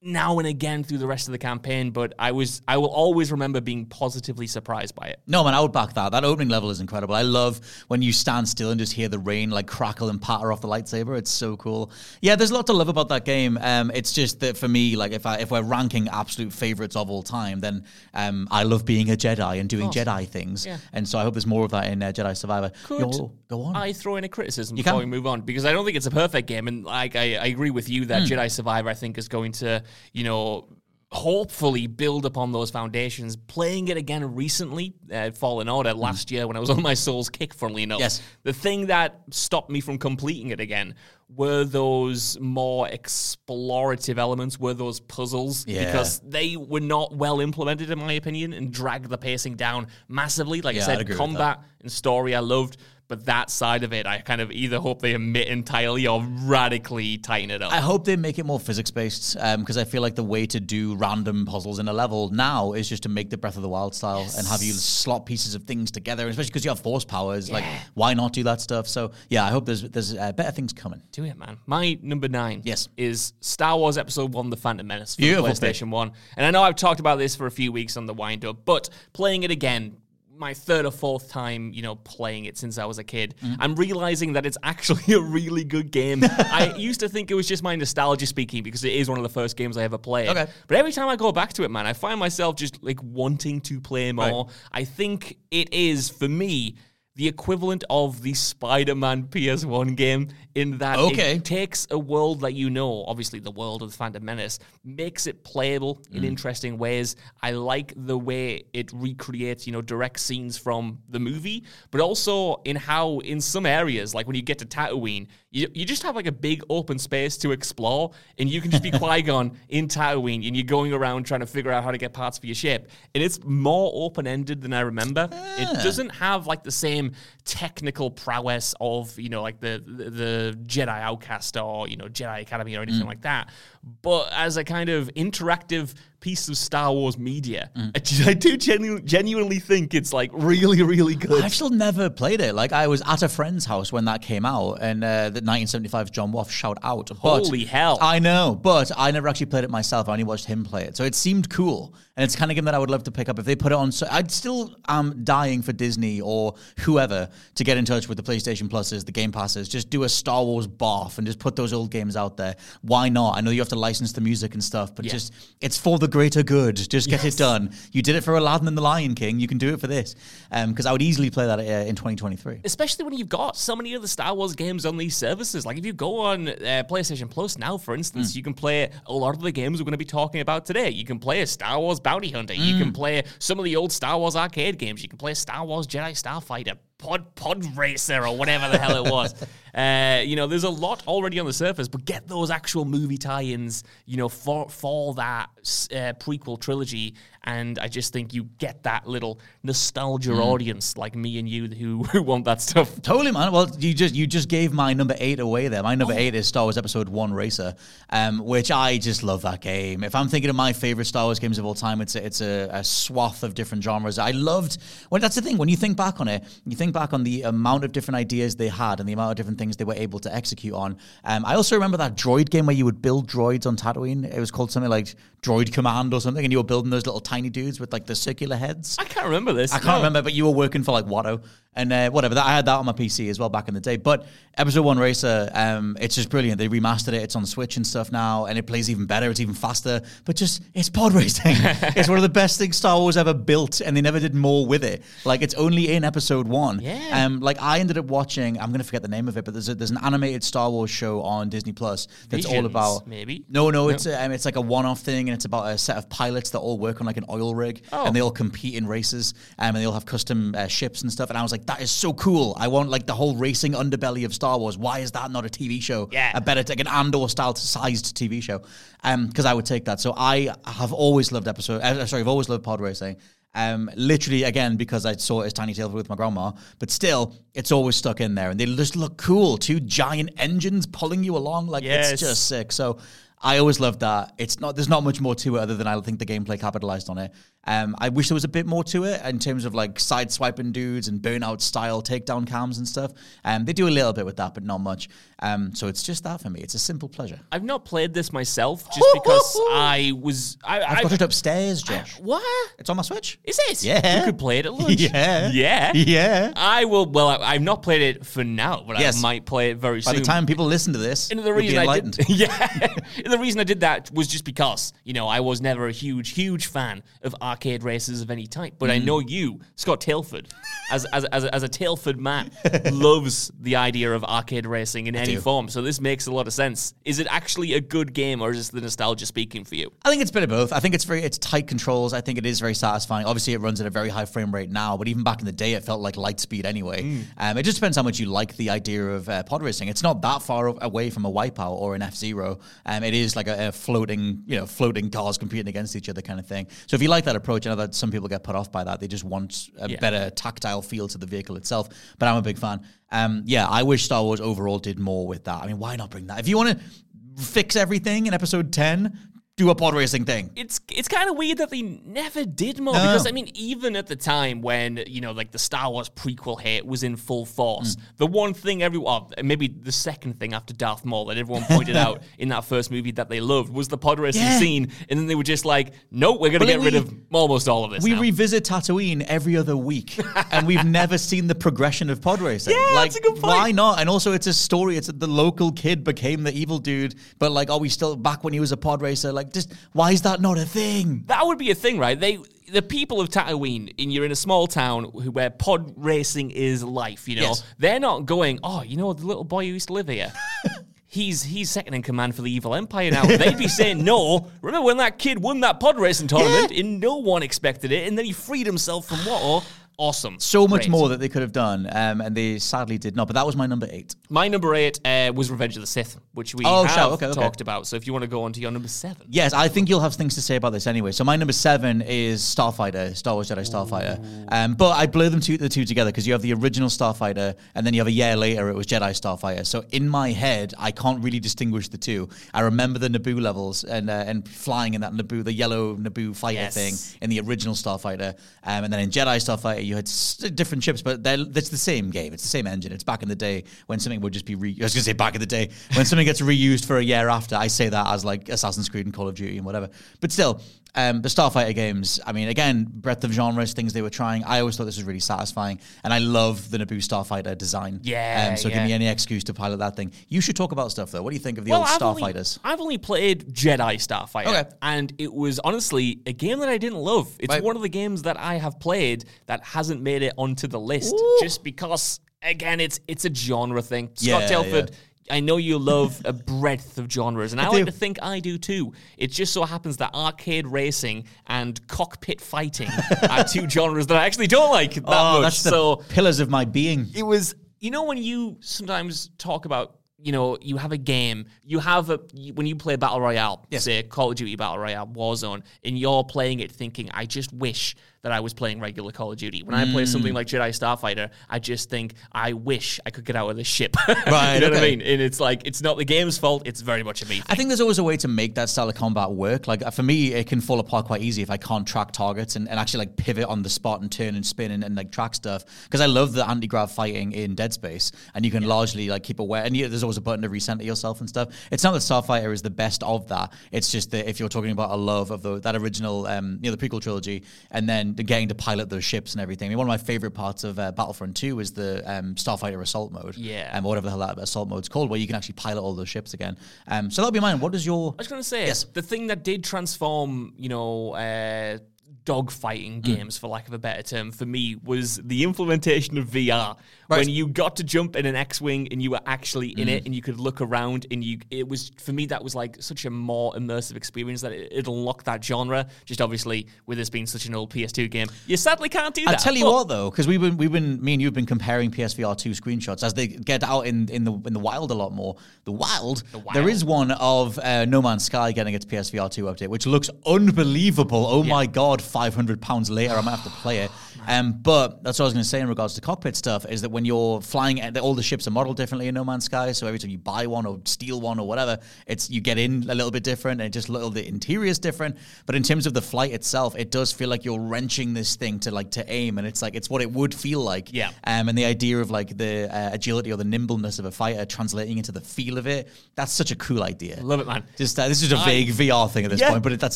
[0.02, 1.92] now and again through the rest of the campaign.
[1.92, 5.20] But I was, I will always remember being positively surprised by it.
[5.28, 6.12] No, man, I would back that.
[6.12, 7.14] That opening level is incredible.
[7.14, 10.52] I love when you stand still and just hear the rain like crackle and patter
[10.52, 11.18] off the lightsaber.
[11.18, 11.92] It's so cool.
[12.22, 13.58] Yeah, there's a lot to love about that game.
[13.62, 17.10] Um, it's just that for me, like if I if we're ranking absolute favorites of
[17.10, 20.66] all time, then um, I love being a Jedi and doing Jedi things.
[20.66, 20.78] Yeah.
[20.94, 22.72] And so I hope there's more of that in uh, Jedi Survivor.
[22.86, 23.76] Could Yo, go on.
[23.76, 25.10] I throw in a criticism You before can.
[25.10, 27.46] we move on because I don't think it's a perfect game, and like I, I
[27.48, 30.68] agree with you that Jedi Survivor I think is going to you know
[31.14, 33.36] hopefully build upon those foundations.
[33.36, 37.30] Playing it again recently, uh, Fallen Order last year when I was on my Souls
[37.30, 38.00] kick, funnily enough.
[38.00, 38.22] Yes.
[38.44, 40.96] The thing that stopped me from completing it again
[41.36, 45.86] were those more explorative elements, were those puzzles, Yeah.
[45.86, 50.62] because they were not well implemented, in my opinion, and dragged the pacing down massively.
[50.62, 52.78] Like Yeah, I said, combat and story I loved,
[53.12, 57.18] but that side of it, I kind of either hope they omit entirely or radically
[57.18, 57.74] tighten it up.
[57.74, 60.62] I hope they make it more physics based because I feel like the way to
[60.62, 63.68] do random puzzles in a level now is just to make the Breath of the
[63.68, 67.04] Wild style and have you slot pieces of things together, especially because you have force
[67.04, 67.52] powers.
[67.52, 67.66] Like,
[67.96, 68.88] why not do that stuff?
[68.88, 71.02] So, yeah, I hope there's there's uh, better things coming.
[71.12, 71.58] Do it, man.
[71.66, 72.88] My number nine Yes.
[72.96, 76.12] is Star Wars Episode 1 The Phantom Menace for Beautiful PlayStation 1.
[76.38, 78.64] And I know I've talked about this for a few weeks on the wind up,
[78.64, 79.98] but playing it again,
[80.42, 83.62] my third or fourth time, you know, playing it since I was a kid, Mm-hmm.
[83.62, 86.24] I'm realizing that it's actually a really good game.
[86.62, 89.24] I used to think it was just my nostalgia speaking because it is one of
[89.24, 90.30] the first games I ever played.
[90.30, 90.48] Okay.
[90.68, 93.62] But every time I go back to it, man, I find myself just like wanting
[93.62, 94.50] to play more.
[94.72, 96.76] I think it is, for me,
[97.22, 101.36] the equivalent of the Spider-Man PS1 game in that Okay.
[101.36, 105.28] it takes a world that you know, obviously the world of the Phantom Menace, makes
[105.28, 106.16] it playable Mm.
[106.18, 107.16] in interesting ways.
[107.44, 112.56] I like the way it recreates, you know, direct scenes from the movie, but also
[112.66, 116.16] in how in some areas, like when you get to Tatooine, you, you just have
[116.16, 120.48] like a big open space to explore, and you can just be Qui-Gon in Tatooine,
[120.48, 122.90] and you're going around trying to figure out how to get parts for your ship.
[123.14, 125.30] And it's more open-ended than I remember.
[125.60, 127.11] It doesn't have like the same
[127.46, 132.42] technical prowess of, you know, like the, the, the Jedi Outcast or, you know, Jedi
[132.42, 133.08] Academy or anything mm.
[133.08, 133.50] like that.
[133.84, 137.92] But as a kind of interactive piece of Star Wars media, I,
[138.28, 141.44] I do genu- genuinely think it's like really, really good.
[141.44, 142.54] I've still never played it.
[142.54, 146.12] Like I was at a friend's house when that came out, and uh, the 1975's
[146.12, 147.08] John Woff shout out.
[147.08, 147.98] But Holy hell.
[148.02, 150.08] I know, but I never actually played it myself.
[150.08, 152.66] I only watched him play it, so it seemed cool, and it's kind of game
[152.66, 153.92] that I would love to pick up if they put it on.
[153.92, 158.24] So I'd still am dying for Disney or whoever to get in touch with the
[158.24, 159.68] PlayStation Pluses, the Game Passes.
[159.68, 162.56] Just do a Star Wars barf and just put those old games out there.
[162.84, 163.38] Why not?
[163.38, 165.12] I know you have to license the music and stuff, but Yeah.
[165.12, 166.76] just it's for the greater good.
[166.90, 167.72] Just get it done.
[167.92, 169.40] You did it for Aladdin and the Lion King.
[169.40, 170.16] You can do it for this.
[170.50, 172.62] Because I would easily play that uh, in 2023.
[172.64, 175.66] especially when you've got so many other Star Wars games on these services.
[175.66, 179.14] Like if you go on uh, PlayStation Plus now, for instance, you can play a
[179.14, 180.90] lot of the games we're going to be talking about today.
[180.90, 182.54] You can play a Star Wars Bounty Hunter.
[182.54, 185.02] You can play some of the old Star Wars arcade games.
[185.02, 186.76] You can play a Star Wars Jedi Starfighter.
[186.98, 189.34] pod pod racer or whatever the hell it was.
[189.74, 193.18] Uh, you know, there's a lot already on the surface, but get those actual movie
[193.18, 195.50] tie-ins, you know, for for that
[195.92, 200.42] uh, prequel trilogy, and I just think you get that little nostalgia Hmm.
[200.42, 203.02] audience like me and you who, who want that stuff.
[203.02, 203.52] Totally, man.
[203.52, 205.84] Well, you just you just gave my number eight away there.
[205.84, 205.96] My Oh.
[205.96, 207.76] number eight is Star Wars Episode One Racer,
[208.10, 210.04] um, which I just love that game.
[210.04, 212.42] If I'm thinking of my favorite Star Wars games of all time, it's a, it's
[212.42, 214.20] a, a swath of different genres.
[214.20, 214.78] I loved.
[215.10, 215.58] Well, that's the thing.
[215.58, 218.56] When you think back on it, you think back on the amount of different ideas
[218.56, 220.98] they had and the amount of different things they were able to execute on.
[221.24, 224.26] Um, I also remember that droid game where you would build droids on Tatooine.
[224.26, 227.22] It was called something like Droid Command or something, and you were building those little
[227.22, 228.98] tiny dudes with like the circular heads.
[229.00, 229.72] I can't remember this.
[229.72, 229.98] I can't no.
[229.98, 232.36] remember, but you were working for like Watto and uh, whatever.
[232.36, 233.98] That I had that on my PC as well back in the day.
[233.98, 234.26] But
[234.58, 236.58] Episode One Racer, um, it's just brilliant.
[236.58, 237.24] They remastered it.
[237.24, 239.30] It's on Switch and stuff now, and it plays even better.
[239.30, 240.02] It's even faster.
[240.26, 241.56] But just it's pod racing.
[241.96, 244.66] it's one of the best things Star Wars ever built, and they never did more
[244.66, 245.04] with it.
[245.26, 246.80] Like it's only in Episode One.
[246.82, 247.26] Yeah.
[247.26, 248.60] Um, like I ended up watching.
[248.60, 250.90] I'm gonna forget the name of it, but there's a, there's an animated Star Wars
[250.90, 253.46] show on Disney Plus that's all about maybe?
[253.50, 256.10] No, no, it's um, it's like a one-off thing, and it's about a set of
[256.10, 258.06] pilots that all work on like an oil rig, Oh.
[258.06, 261.12] and they all compete in races, um, and they all have custom uh, ships and
[261.12, 261.30] stuff.
[261.30, 262.56] And I was like, that is so cool.
[262.60, 264.78] I want like the whole racing underbelly of Star Wars.
[264.78, 266.10] Why is that not a TV show?
[266.12, 266.32] Yeah.
[266.36, 268.62] a better like an Andor style sized TV show.
[269.04, 270.00] Um, because I would take that.
[270.00, 271.82] So I have always loved episode.
[271.82, 273.18] Uh, sorry, I've always loved pod racing.
[273.54, 277.36] Um, literally again because I saw it as Tiny Tailford with my grandma, but still,
[277.54, 279.58] it's always stuck in there, and they just look cool.
[279.58, 282.14] Two giant engines pulling you along, like Yes.
[282.14, 282.72] it's just sick.
[282.72, 283.00] So
[283.42, 284.34] I always loved that.
[284.38, 287.10] It's not there's not much more to it other than I think the gameplay capitalized
[287.10, 287.32] on it.
[287.66, 290.32] Um, I wish there was a bit more to it in terms of like side
[290.32, 293.12] swiping dudes and burnout style takedown cams and stuff.
[293.46, 295.10] Um, they do a little bit with that, but not much.
[295.40, 296.60] Um, so it's just that for me.
[296.62, 297.40] It's a simple pleasure.
[297.52, 300.58] I've not played this myself just because I was.
[300.64, 302.20] I, I've I, got it upstairs, Josh.
[302.20, 302.44] What?
[302.80, 303.40] It's on my Switch.
[303.44, 303.84] Is it?
[303.84, 304.20] Yeah.
[304.20, 305.00] You could play it at lunch.
[305.12, 305.50] Yeah.
[305.52, 305.92] Yeah.
[305.94, 306.54] Yeah.
[306.56, 307.06] I will.
[307.06, 309.18] Well, I, I've not played it for now, but Yes.
[309.20, 310.14] I might play it very By soon.
[310.14, 312.14] By the time people listen to this, And the you'll be reason I enlightened.
[312.14, 312.96] did, yeah,
[313.26, 316.32] the reason I did that was just because you know I was never a huge,
[316.32, 318.76] huge fan of arcade races of any type.
[318.80, 319.06] But I Mm.
[319.06, 320.46] know you, Scott Tailford,
[320.92, 322.52] as as as a, as a Tailford man,
[322.92, 325.42] loves the idea of arcade racing in any do.
[325.42, 325.70] form.
[325.70, 326.94] So this makes a lot of sense.
[327.06, 329.92] Is it actually a good game, or is this the nostalgia speaking for you?
[330.06, 330.72] I think it's a bit of both.
[330.74, 332.14] I think it's very it's tight controls.
[332.14, 333.26] I think it is very satisfying.
[333.26, 335.52] Obviously, it runs at a very high frame rate now, but even back in the
[335.66, 337.02] day, it felt like light speed anyway.
[337.04, 337.22] Hmm.
[337.38, 339.88] Um, it just depends how much you like the idea of uh, pod racing.
[339.88, 342.60] It's not that far away from a Wipeout or an F Zero.
[342.86, 346.22] Um, it is like a, a floating, you know, floating cars competing against each other
[346.22, 346.68] kind of thing.
[346.88, 348.84] So if you like that approach, I know that some people get put off by
[348.84, 349.00] that.
[349.00, 350.00] They just want a Yeah.
[350.00, 351.90] better tactile feel to the vehicle itself.
[352.20, 352.82] But I'm a big fan.
[353.12, 355.62] Um, yeah, I wish Star Wars overall did more with that.
[355.64, 356.40] I mean, why not bring that?
[356.40, 359.18] If you want to fix everything in Episode Ten,
[359.62, 360.50] do a pod racing thing.
[360.56, 363.00] it's it's kind of weird that they never did more No.
[363.02, 366.60] because I mean even at the time when you know like the Star Wars prequel
[366.60, 368.02] hit was in full force Mm.
[368.18, 372.24] the one thing everyone maybe the second thing after Darth Maul that everyone pointed out
[372.38, 374.60] in that first movie that they loved was the pod racing Yeah.
[374.60, 377.14] scene and then they were just like nope we're gonna Well, get we- rid of
[377.32, 378.22] almost all of this We now.
[378.22, 380.20] revisit Tatooine every other week,
[380.52, 382.74] and we've never seen the progression of pod racing.
[382.76, 383.44] Yeah, like, that's a good point.
[383.58, 384.00] Why not?
[384.00, 384.98] And also, it's a story.
[384.98, 388.54] It's the local kid became the evil dude, but like, are we still back when
[388.54, 389.32] he was a pod racer?
[389.32, 391.24] Like, just why is that not a thing?
[391.28, 392.20] that would be a thing, right?
[392.20, 392.40] They,
[392.72, 397.28] the people of Tatooine, and you're in a small town where pod racing is life.
[397.28, 397.64] You know, Yes.
[397.78, 398.60] they're not going.
[398.64, 400.32] Oh, you know, the little boy who used to live here.
[401.14, 403.26] He's he's second in command for the evil empire now.
[403.26, 404.48] They'd be saying no.
[404.62, 408.18] Remember when that kid won that pod racing tournament and no one expected it, and
[408.18, 409.68] then he freed himself from what?
[410.02, 410.40] Awesome.
[410.40, 410.90] So much Great.
[410.90, 413.28] more that they could have done, um, and they sadly did not.
[413.28, 414.16] But that was my number eight.
[414.30, 417.12] My number eight uh, was Revenge of the Sith, which we Oh, have.
[417.12, 417.40] Okay, okay.
[417.40, 417.86] talked about.
[417.86, 420.00] So if you want to go on to your number seven, Yes, I think you'll
[420.00, 421.12] have things to say about this anyway.
[421.12, 424.48] So my number seven is Starfighter, Star Wars Jedi Starfighter.
[424.52, 427.56] Um, but I blur them two, the two together because you have the original Starfighter,
[427.76, 429.68] and then you have a year later it was Jedi Starfighter.
[429.68, 432.28] So in my head, I can't really distinguish the two.
[432.56, 436.36] I remember the Naboo levels and uh, and flying in that Naboo, the yellow Naboo
[436.36, 436.74] fighter Yes.
[436.74, 438.34] thing in the original Starfighter,
[438.64, 442.10] um, and then in Jedi Starfighter you had s- different chips, but it's the same
[442.10, 442.34] game.
[442.34, 442.92] It's the same engine.
[442.92, 444.56] It's back in the day when something would just be.
[444.56, 446.98] Re- I was going to say back in the day when something gets reused for
[446.98, 447.56] a year after.
[447.56, 449.90] I say that as like Assassin's Creed and Call of Duty and whatever.
[450.22, 450.62] But still,
[450.96, 452.20] um, the Starfighter games.
[452.26, 454.44] I mean, again, breadth of genres, things they were trying.
[454.44, 458.00] I always thought this was really satisfying, and I love the Naboo Starfighter design.
[458.04, 458.76] Yeah, Um, so yeah.
[458.80, 460.12] give me any excuse to pilot that thing.
[460.28, 461.24] You should talk about stuff though.
[461.24, 462.60] What do you think of the well, old I've only, Starfighters?
[462.64, 464.70] I've only played Jedi Starfighter, Okay.
[464.82, 467.30] and it was honestly a game that I didn't love.
[467.40, 467.64] It's Right.
[467.64, 471.14] one of the games that I have played that hasn't made it onto the list,
[471.16, 471.38] Ooh.
[471.42, 472.20] just because.
[472.44, 474.10] Again, it's it's a genre thing.
[474.16, 474.96] Scott Yeah, Tailford, yeah.
[475.30, 477.86] I know you love a breadth of genres, and I, I like do.
[477.86, 478.94] to think I do too.
[479.18, 482.90] It just so happens that arcade racing and cockpit fighting
[483.30, 485.44] are two genres that I actually don't like that oh, much.
[485.44, 487.08] that's the so pillars of my being.
[487.16, 491.46] it was you know when you sometimes talk about you know you have a game
[491.64, 492.18] you have a
[492.54, 493.86] when you play battle royale Yes.
[493.86, 497.96] say call of duty battle royale warzone and you're playing it thinking i just wish
[498.24, 500.08] that i was playing regular call of duty when i play Mm.
[500.08, 503.68] something like jedi starfighter i just think i wish i could get out of this
[503.68, 506.64] ship Right, you know what i mean and it's like it's not the game's fault
[506.66, 507.44] it's very much a me thing.
[507.50, 509.68] I think there's always a way to make that style of combat work.
[509.68, 512.68] Like for me, it can fall apart quite easy if I can't track targets and,
[512.70, 515.34] and actually like pivot on the spot and turn and spin and, and like track
[515.36, 515.64] stuff.
[515.86, 519.40] Because I love the anti-grav fighting in Dead Space, and you can largely like keep
[519.40, 519.64] aware.
[519.64, 521.50] And you, there's always a button to recenter yourself and stuff.
[521.72, 523.52] It's not that Starfighter is the best of that.
[523.72, 526.70] It's just that if you're talking about a love of the, that original, um, you
[526.70, 529.68] know, the prequel trilogy, and then getting to pilot those ships and everything.
[529.68, 532.82] I mean, one of my favorite parts of uh, Battlefront 2 is the um, Starfighter
[532.82, 533.36] Assault mode.
[533.38, 533.70] Yeah.
[533.74, 535.94] Um, or whatever the hell that assault mode's called, where you can actually pilot all
[535.94, 536.58] those ships again.
[536.88, 537.60] Um, so that'll be mine.
[537.60, 538.14] What is your?
[538.14, 538.84] I was going to say, Yes.
[538.86, 541.78] the thing that did transform, you know, uh,
[542.26, 543.04] dogfighting Mm.
[543.04, 546.78] games, for lack of a better term, for me was the implementation of VR.
[547.12, 547.20] Right.
[547.26, 549.92] When you got to jump in an X-wing and you were actually in Mm.
[549.92, 552.82] it and you could look around and you, it was for me that was like
[552.82, 555.88] such a more immersive experience that it, it unlocked that genre.
[556.06, 559.32] Just obviously with this being such an old PS2 game, you sadly can't do that.
[559.36, 561.46] I'll tell you But- what though, because we've been we've been me and you've been
[561.46, 564.94] comparing PSVR two screenshots as they get out in, in the in the wild a
[564.96, 565.36] lot more.
[565.66, 566.56] The wild, the wild.
[566.56, 570.10] there is one of uh, No Man's Sky getting its PSVR two update, which looks
[570.26, 571.26] unbelievable.
[571.28, 573.92] Oh my god, five hundred pounds later, I might have to play it.
[574.28, 576.82] Um, but that's what I was going to say in regards to cockpit stuff is
[576.82, 579.72] that when you're flying, uh, all the ships are modeled differently in No Man's Sky.
[579.72, 582.84] So every time you buy one or steal one or whatever, it's you get in
[582.90, 585.18] a little bit different, and just little the interior is different.
[585.46, 588.60] But in terms of the flight itself, it does feel like you're wrenching this thing
[588.62, 590.94] to like to aim, and it's like it's what it would feel like.
[590.94, 591.12] Yeah.
[591.24, 594.46] Um, and the idea of like the uh, agility or the nimbleness of a fighter
[594.46, 597.20] translating into the feel of it, that's such a cool idea.
[597.22, 597.64] Love it, man.
[597.78, 599.50] Just uh, this is a vague VR thing at this Yeah.
[599.52, 599.96] point, but it, that's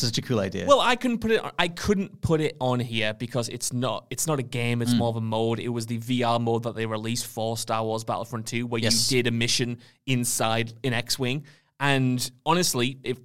[0.00, 0.66] such a cool idea.
[0.66, 1.40] Well, I couldn't put it.
[1.58, 4.06] I couldn't put it on here because it's not.
[4.10, 4.78] It's not a game.
[4.78, 4.82] Mm.
[4.82, 5.58] It's more of a mode.
[5.58, 9.10] It was the VR mode that they released for Star Wars Battlefront 2, where Yes.
[9.10, 11.44] you did a mission inside an X-wing.
[11.80, 13.18] And honestly, if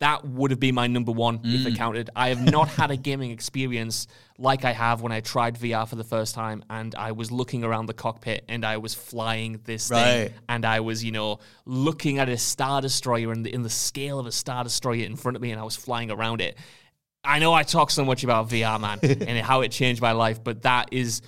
[0.00, 1.66] that would have been my number one if Mm.
[1.66, 2.10] it counted.
[2.16, 5.94] I have not had a gaming experience like I have when I tried VR for
[5.94, 9.88] the first time and I was looking around the cockpit and I was flying this
[9.88, 13.70] thing and I was, you know, looking at a star destroyer in the in the
[13.70, 16.58] scale of a star destroyer in front of me, and I was flying around it.
[17.24, 20.42] I know I talk so much about VR, man, and how it changed my life,
[20.42, 21.22] but that is,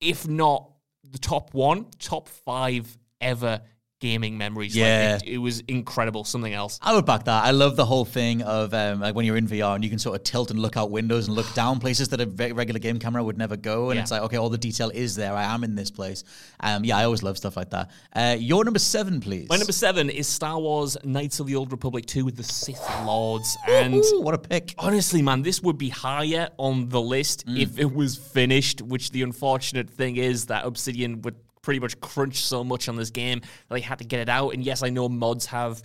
[0.00, 0.70] if not
[1.10, 3.62] the top one, top five ever
[4.00, 4.74] gaming memories.
[4.74, 5.16] Like, Yeah.
[5.16, 6.24] it, it was incredible.
[6.24, 6.78] Something else.
[6.82, 7.44] I would back that.
[7.44, 9.98] I love the whole thing of um, like when you're in VR and you can
[9.98, 12.98] sort of tilt and look out windows and look down places that a regular game
[12.98, 13.90] camera would never go.
[13.90, 14.02] And Yeah.
[14.02, 15.32] it's like, okay, all the detail is there.
[15.34, 16.24] I am in this place.
[16.60, 17.90] Um, yeah, I always love stuff like that.
[18.14, 19.48] Uh, your number seven, please.
[19.48, 22.82] My number seven is Star Wars Knights of the Old Republic 2 with the Sith
[23.04, 23.56] Lords.
[23.68, 24.74] And Ooh, what a pick.
[24.78, 27.60] honestly, man, this would be higher on the list Mm.
[27.60, 32.44] if it was finished, which the unfortunate thing is that Obsidian would pretty much crunched
[32.44, 34.54] so much on this game that they had to get it out.
[34.54, 35.82] And yes, I know mods have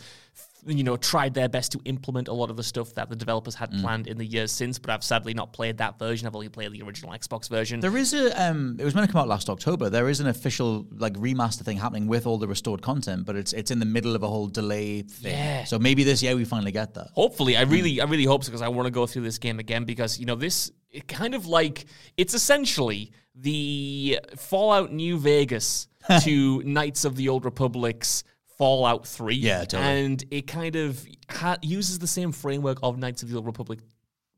[0.68, 3.56] you know tried their best to implement a lot of the stuff that the developers
[3.56, 3.82] had Mm.
[3.82, 6.72] planned in the years since but i've sadly not played that version i've only played
[6.72, 9.50] the original xbox version There is a um it was meant to come out last
[9.50, 9.90] October.
[9.90, 13.54] There is an official like remaster thing happening with all the restored content, but it's
[13.54, 15.34] it's in the middle of a whole delay thing.
[15.34, 15.64] Yeah.
[15.64, 17.08] So maybe this year we finally get that.
[17.24, 19.58] hopefully i really i really hope so because i want to go through this game
[19.66, 21.86] again because you know this it kind of like
[22.22, 25.88] it's essentially the fallout new vegas
[26.22, 28.24] to knights of the old republic's
[28.58, 29.84] fallout 3 Yeah, totally.
[29.84, 33.80] and it kind of ha- uses the same framework of knights of the old republic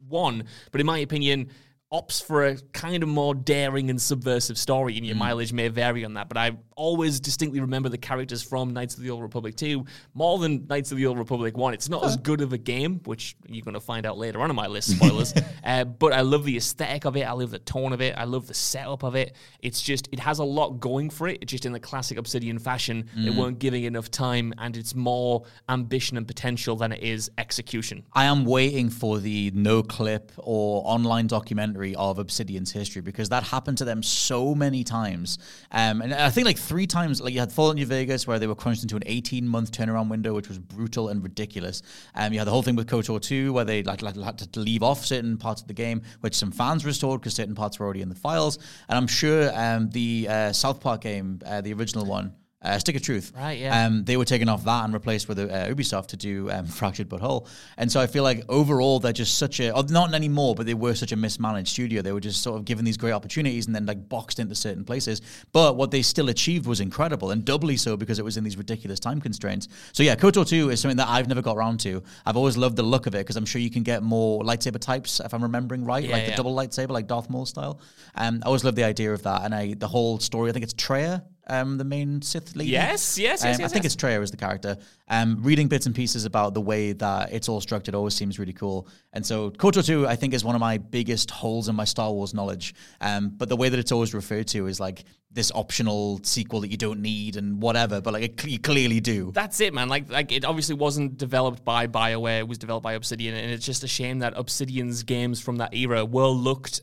[0.08, 1.50] 1 but in my opinion
[1.94, 6.04] opts for a kind of more daring and subversive story, and your mileage may vary
[6.04, 6.28] on that.
[6.28, 10.40] But I always distinctly remember the characters from Knights of the Old Republic 2 more
[10.40, 11.76] than Knights of the Old Republic 1.
[11.76, 14.50] It's not as good of a game, which you're going to find out later on
[14.50, 15.36] in my list, spoilers.
[15.64, 17.24] uh, but I love the aesthetic of it.
[17.24, 18.16] I love the tone of it.
[18.18, 19.36] I love the setup of it.
[19.60, 21.38] It's just, it has a lot going for it.
[21.42, 25.44] It's just in the classic Obsidian fashion, they weren't giving enough time, and it's more
[25.70, 28.04] ambition and potential than it is execution.
[28.14, 33.78] I am waiting for the Noclip or online documentary of Obsidian's history because that happened
[33.80, 35.38] to them so many times.
[35.72, 38.48] Um, and I think like three times, like you had Fallout New Vegas where they
[38.48, 41.82] were crunched into an 18 month turnaround window, which was brutal and ridiculous.
[42.16, 44.60] Um, you had the whole thing with KOTOR 2 where they like, like had to
[44.60, 47.86] leave off certain parts of the game, which some fans restored because certain parts were
[47.86, 48.58] already in the files.
[48.88, 52.96] And I'm sure um, the uh, South Park game, uh, the original one, uh, Stick
[52.96, 53.34] of Truth.
[53.36, 53.86] Right, yeah.
[53.86, 57.10] Um, they were taken off that and replaced with uh, Ubisoft to do um, Fractured
[57.10, 57.48] But Whole.
[57.78, 60.96] And so I feel like overall they're just such a, not anymore, but they were
[60.96, 62.02] such a mismanaged studio.
[62.02, 64.86] They were just sort of given these great opportunities and then like boxed into certain
[64.86, 65.22] places.
[65.52, 68.58] But what they still achieved was incredible and doubly so because it was in these
[68.58, 69.68] ridiculous time constraints.
[69.92, 72.02] So yeah, KOTOR 2 is something that I've never got around to.
[72.26, 74.80] I've always loved the look of it because I'm sure you can get more lightsaber
[74.80, 77.80] types, if I'm remembering right, Yeah, like the double lightsaber, like Darth Maul style.
[78.16, 79.44] Um, I always loved the idea of that.
[79.44, 82.72] And I, the whole story, I think it's Kreia, um, the main Sith lady.
[82.72, 83.94] Yes, yes, yes, Um, yes, I think yes.
[83.94, 84.78] it's Kreia as the character.
[85.08, 88.54] Um, reading bits and pieces about the way that it's all structured always seems really
[88.54, 88.88] cool.
[89.12, 92.12] And so KOTOR 2, I think, is one of my biggest holes in my Star
[92.12, 92.74] Wars knowledge.
[93.02, 96.70] Um, but the way that it's always referred to is like this optional sequel that
[96.70, 99.32] you don't need and whatever, but like it, you clearly do.
[99.34, 99.90] That's it, man.
[99.90, 102.40] Like, like it obviously wasn't developed by BioWare.
[102.40, 105.74] It was developed by Obsidian, and it's just a shame that Obsidian's games from that
[105.74, 106.82] era were looked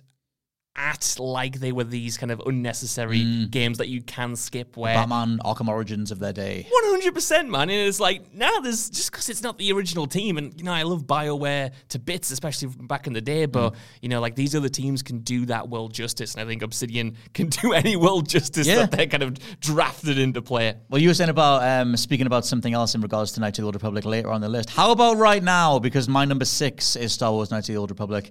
[0.76, 4.76] at like they were these kind of unnecessary games that you can skip.
[4.76, 6.66] Where Batman Arkham Origins of their day.
[6.70, 7.62] One hundred percent, man.
[7.62, 10.72] And it's like now there's just because it's not the original team, and you know
[10.72, 13.46] I love Bioware to bits, especially from back in the day.
[13.46, 16.62] But you know, like these other teams can do that world justice, and I think
[16.62, 18.76] Obsidian can do any world justice Yeah.
[18.76, 20.74] that they're kind of drafted into play.
[20.88, 23.64] Well, you were saying about um, speaking about something else in regards to Knights of
[23.64, 24.70] the Old Republic later on the list.
[24.70, 25.78] How about right now?
[25.78, 28.30] Because my number six is Star Wars Knights of the Old Republic.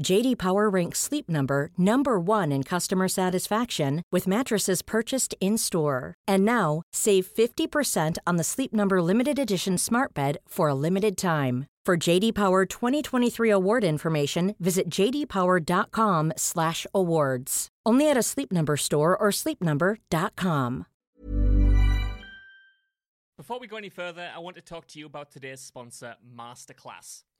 [0.00, 6.14] JD Power ranks Sleep Number number 1 in customer satisfaction with mattresses purchased in-store.
[6.28, 11.16] And now, save 50% on the Sleep Number limited edition Smart Bed for a limited
[11.16, 11.66] time.
[11.84, 17.68] For JD Power 2023 award information, visit jdpower.com/awards.
[17.84, 20.86] Only at a Sleep Number store or sleepnumber.com.
[23.36, 27.24] Before we go any further, I want to talk to you about today's sponsor, Masterclass.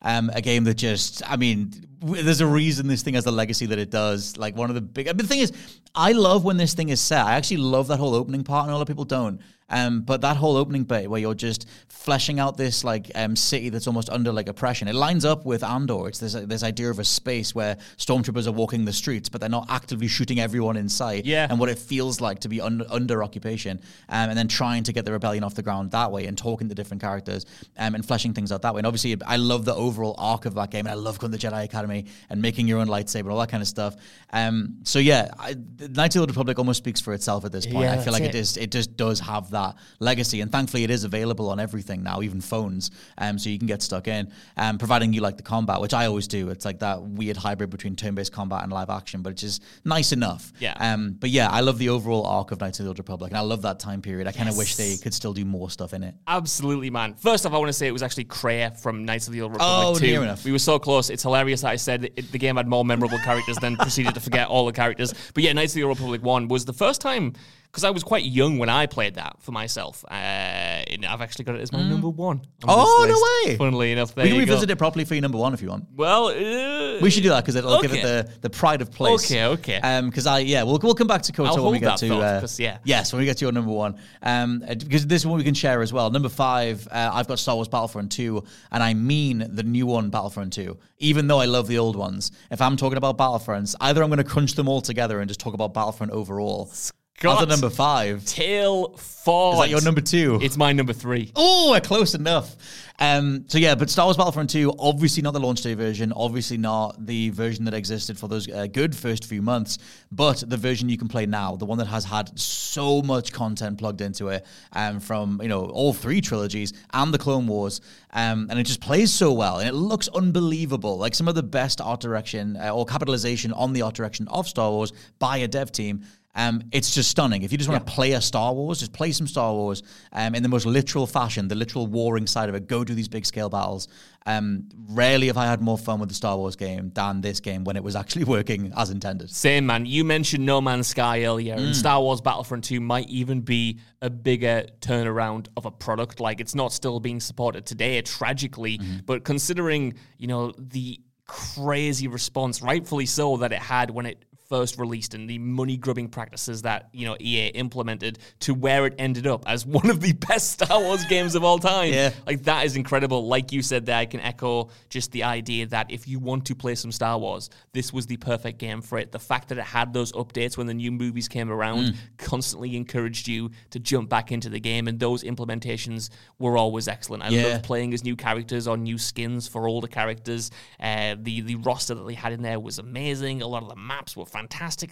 [0.00, 3.66] Um, a game that just, I mean, there's a reason this thing has the legacy
[3.66, 4.36] that it does.
[4.36, 5.52] Like one of the big, I mean, the thing is,
[5.94, 7.26] I love when this thing is set.
[7.26, 9.40] I actually love that whole opening part, and a lot of people don't.
[9.70, 13.68] Um, but that whole opening bit where you're just fleshing out this like um, city
[13.68, 16.08] that's almost under like oppression, it lines up with Andor.
[16.08, 19.50] It's this this idea of a space where stormtroopers are walking the streets, but they're
[19.50, 21.26] not actively shooting everyone in sight.
[21.26, 21.46] Yeah.
[21.50, 24.92] and what it feels like to be under, under occupation, um, and then trying to
[24.92, 27.44] get the rebellion off the ground that way, and talking to different characters,
[27.76, 28.78] um, and fleshing things out that way.
[28.78, 31.38] And obviously, I love the overall arc of that game, and I love going to
[31.38, 33.96] the Jedi Academy and making your own lightsaber, and all that kind of stuff.
[34.32, 37.84] Um, so yeah, I, Knights of the Republic almost speaks for itself at this point.
[37.84, 38.34] Yeah, I feel like it.
[38.34, 39.57] it is it just does have that
[40.00, 43.66] legacy, and thankfully it is available on everything now, even phones, um, so you can
[43.66, 46.50] get stuck in, um, providing you like the combat, which I always do.
[46.50, 50.12] It's like that weird hybrid between turn-based combat and live action, but it's just nice
[50.12, 50.52] enough.
[50.60, 50.74] Yeah.
[50.78, 53.38] Um, but yeah, I love the overall arc of Knights of the Old Republic, and
[53.38, 54.26] I love that time period.
[54.26, 56.14] I kind of wish they could still do more stuff in it.
[56.26, 57.14] Absolutely, man.
[57.14, 59.52] First off, I want to say it was actually Kreia from Knights of the Old
[59.52, 60.06] Republic Oh, 2.
[60.06, 60.44] near enough.
[60.44, 61.10] We were so close.
[61.10, 64.20] It's hilarious that I said it, the game had more memorable characters, then proceeded to
[64.20, 65.12] forget all the characters.
[65.34, 67.32] But yeah, Knights of the Old Republic 1 was the first time,
[67.70, 70.04] because I was quite young when I played that for myself.
[70.10, 72.38] Uh, and I've actually got it as my number one.
[72.38, 73.56] on Oh, no way.
[73.56, 74.52] Funnily enough, there we can you go.
[74.52, 75.84] revisit it properly for your number one if you want.
[75.94, 79.30] Well, uh, We should do that because it'll give it the, the pride of place.
[79.30, 79.80] Okay, okay.
[79.80, 82.08] Um, because I yeah, we'll we'll come back to I'll Kotor when we get to
[82.08, 82.78] thought, uh, yeah.
[82.84, 83.98] yes when we get to your number one.
[84.22, 86.10] Um, uh, because this one we can share as well.
[86.10, 90.10] Number five, uh, I've got Star Wars Battlefront two, and I mean the new one
[90.10, 90.78] Battlefront two.
[90.98, 94.18] Even though I love the old ones, if I'm talking about Battlefronts, either I'm going
[94.18, 96.72] to crunch them all together and just talk about Battlefront overall.
[97.20, 97.42] That's Scott.
[97.42, 98.20] a number five.
[98.24, 99.54] Tailford.
[99.54, 100.38] Is that your number two?
[100.40, 101.32] It's my number three.
[101.34, 102.56] Oh, we're close enough.
[103.00, 106.56] Um, so yeah, but Star Wars Battlefront 2, obviously not the launch day version, obviously
[106.56, 109.78] not the version that existed for those uh, good first few months,
[110.10, 113.78] but the version you can play now, the one that has had so much content
[113.78, 117.80] plugged into it, um, from you know all three trilogies and the Clone Wars,
[118.12, 120.98] um, and it just plays so well and it looks unbelievable.
[120.98, 124.48] Like some of the best art direction uh, or capitalization on the art direction of
[124.48, 126.04] Star Wars by a dev team.
[126.34, 127.42] Um, it's just stunning.
[127.42, 130.36] If you just want to play a Star Wars, just play some Star Wars um,
[130.36, 132.68] in the most literal fashion, the literal warring side of it.
[132.68, 133.88] Go do these big scale battles.
[134.24, 137.64] Um, rarely have I had more fun with the Star Wars game than this game
[137.64, 139.30] when it was actually working as intended.
[139.30, 139.84] Same man.
[139.86, 141.68] You mentioned No Man's Sky earlier, Mm.
[141.68, 146.20] and Star Wars Battlefront 2 might even be a bigger turnaround of a product.
[146.20, 148.98] Like it's not still being supported today, tragically, Mm-hmm.
[149.06, 154.78] but considering, you know, the crazy response, rightfully so, that it had when it first
[154.78, 159.26] released and the money grubbing practices that, you know, EA implemented to where it ended
[159.26, 161.92] up as one of the best Star Wars games of all time.
[161.92, 162.12] Yeah.
[162.26, 163.26] Like that is incredible.
[163.28, 166.54] Like you said there, I can echo just the idea that if you want to
[166.54, 169.12] play some Star Wars, this was the perfect game for it.
[169.12, 173.28] The fact that it had those updates when the new movies came around constantly encouraged
[173.28, 177.22] you to jump back into the game, and those implementations were always excellent.
[177.22, 177.42] I Yeah.
[177.48, 180.50] loved playing as new characters or new skins for older characters.
[180.80, 183.42] Uh, the the roster that they had in there was amazing.
[183.42, 184.37] A lot of the maps were fantastic,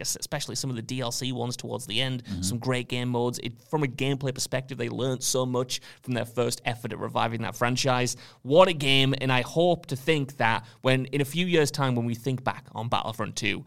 [0.00, 2.24] es- especially some of the DLC ones towards the end.
[2.24, 2.42] Mm-hmm.
[2.42, 3.38] Some great game modes.
[3.42, 7.42] It, from a gameplay perspective, they learned so much from their first effort at reviving
[7.42, 8.16] that franchise.
[8.42, 9.14] What a game!
[9.20, 12.44] And I hope to think that when in a few years' time, when we think
[12.44, 13.64] back on Battlefront Two.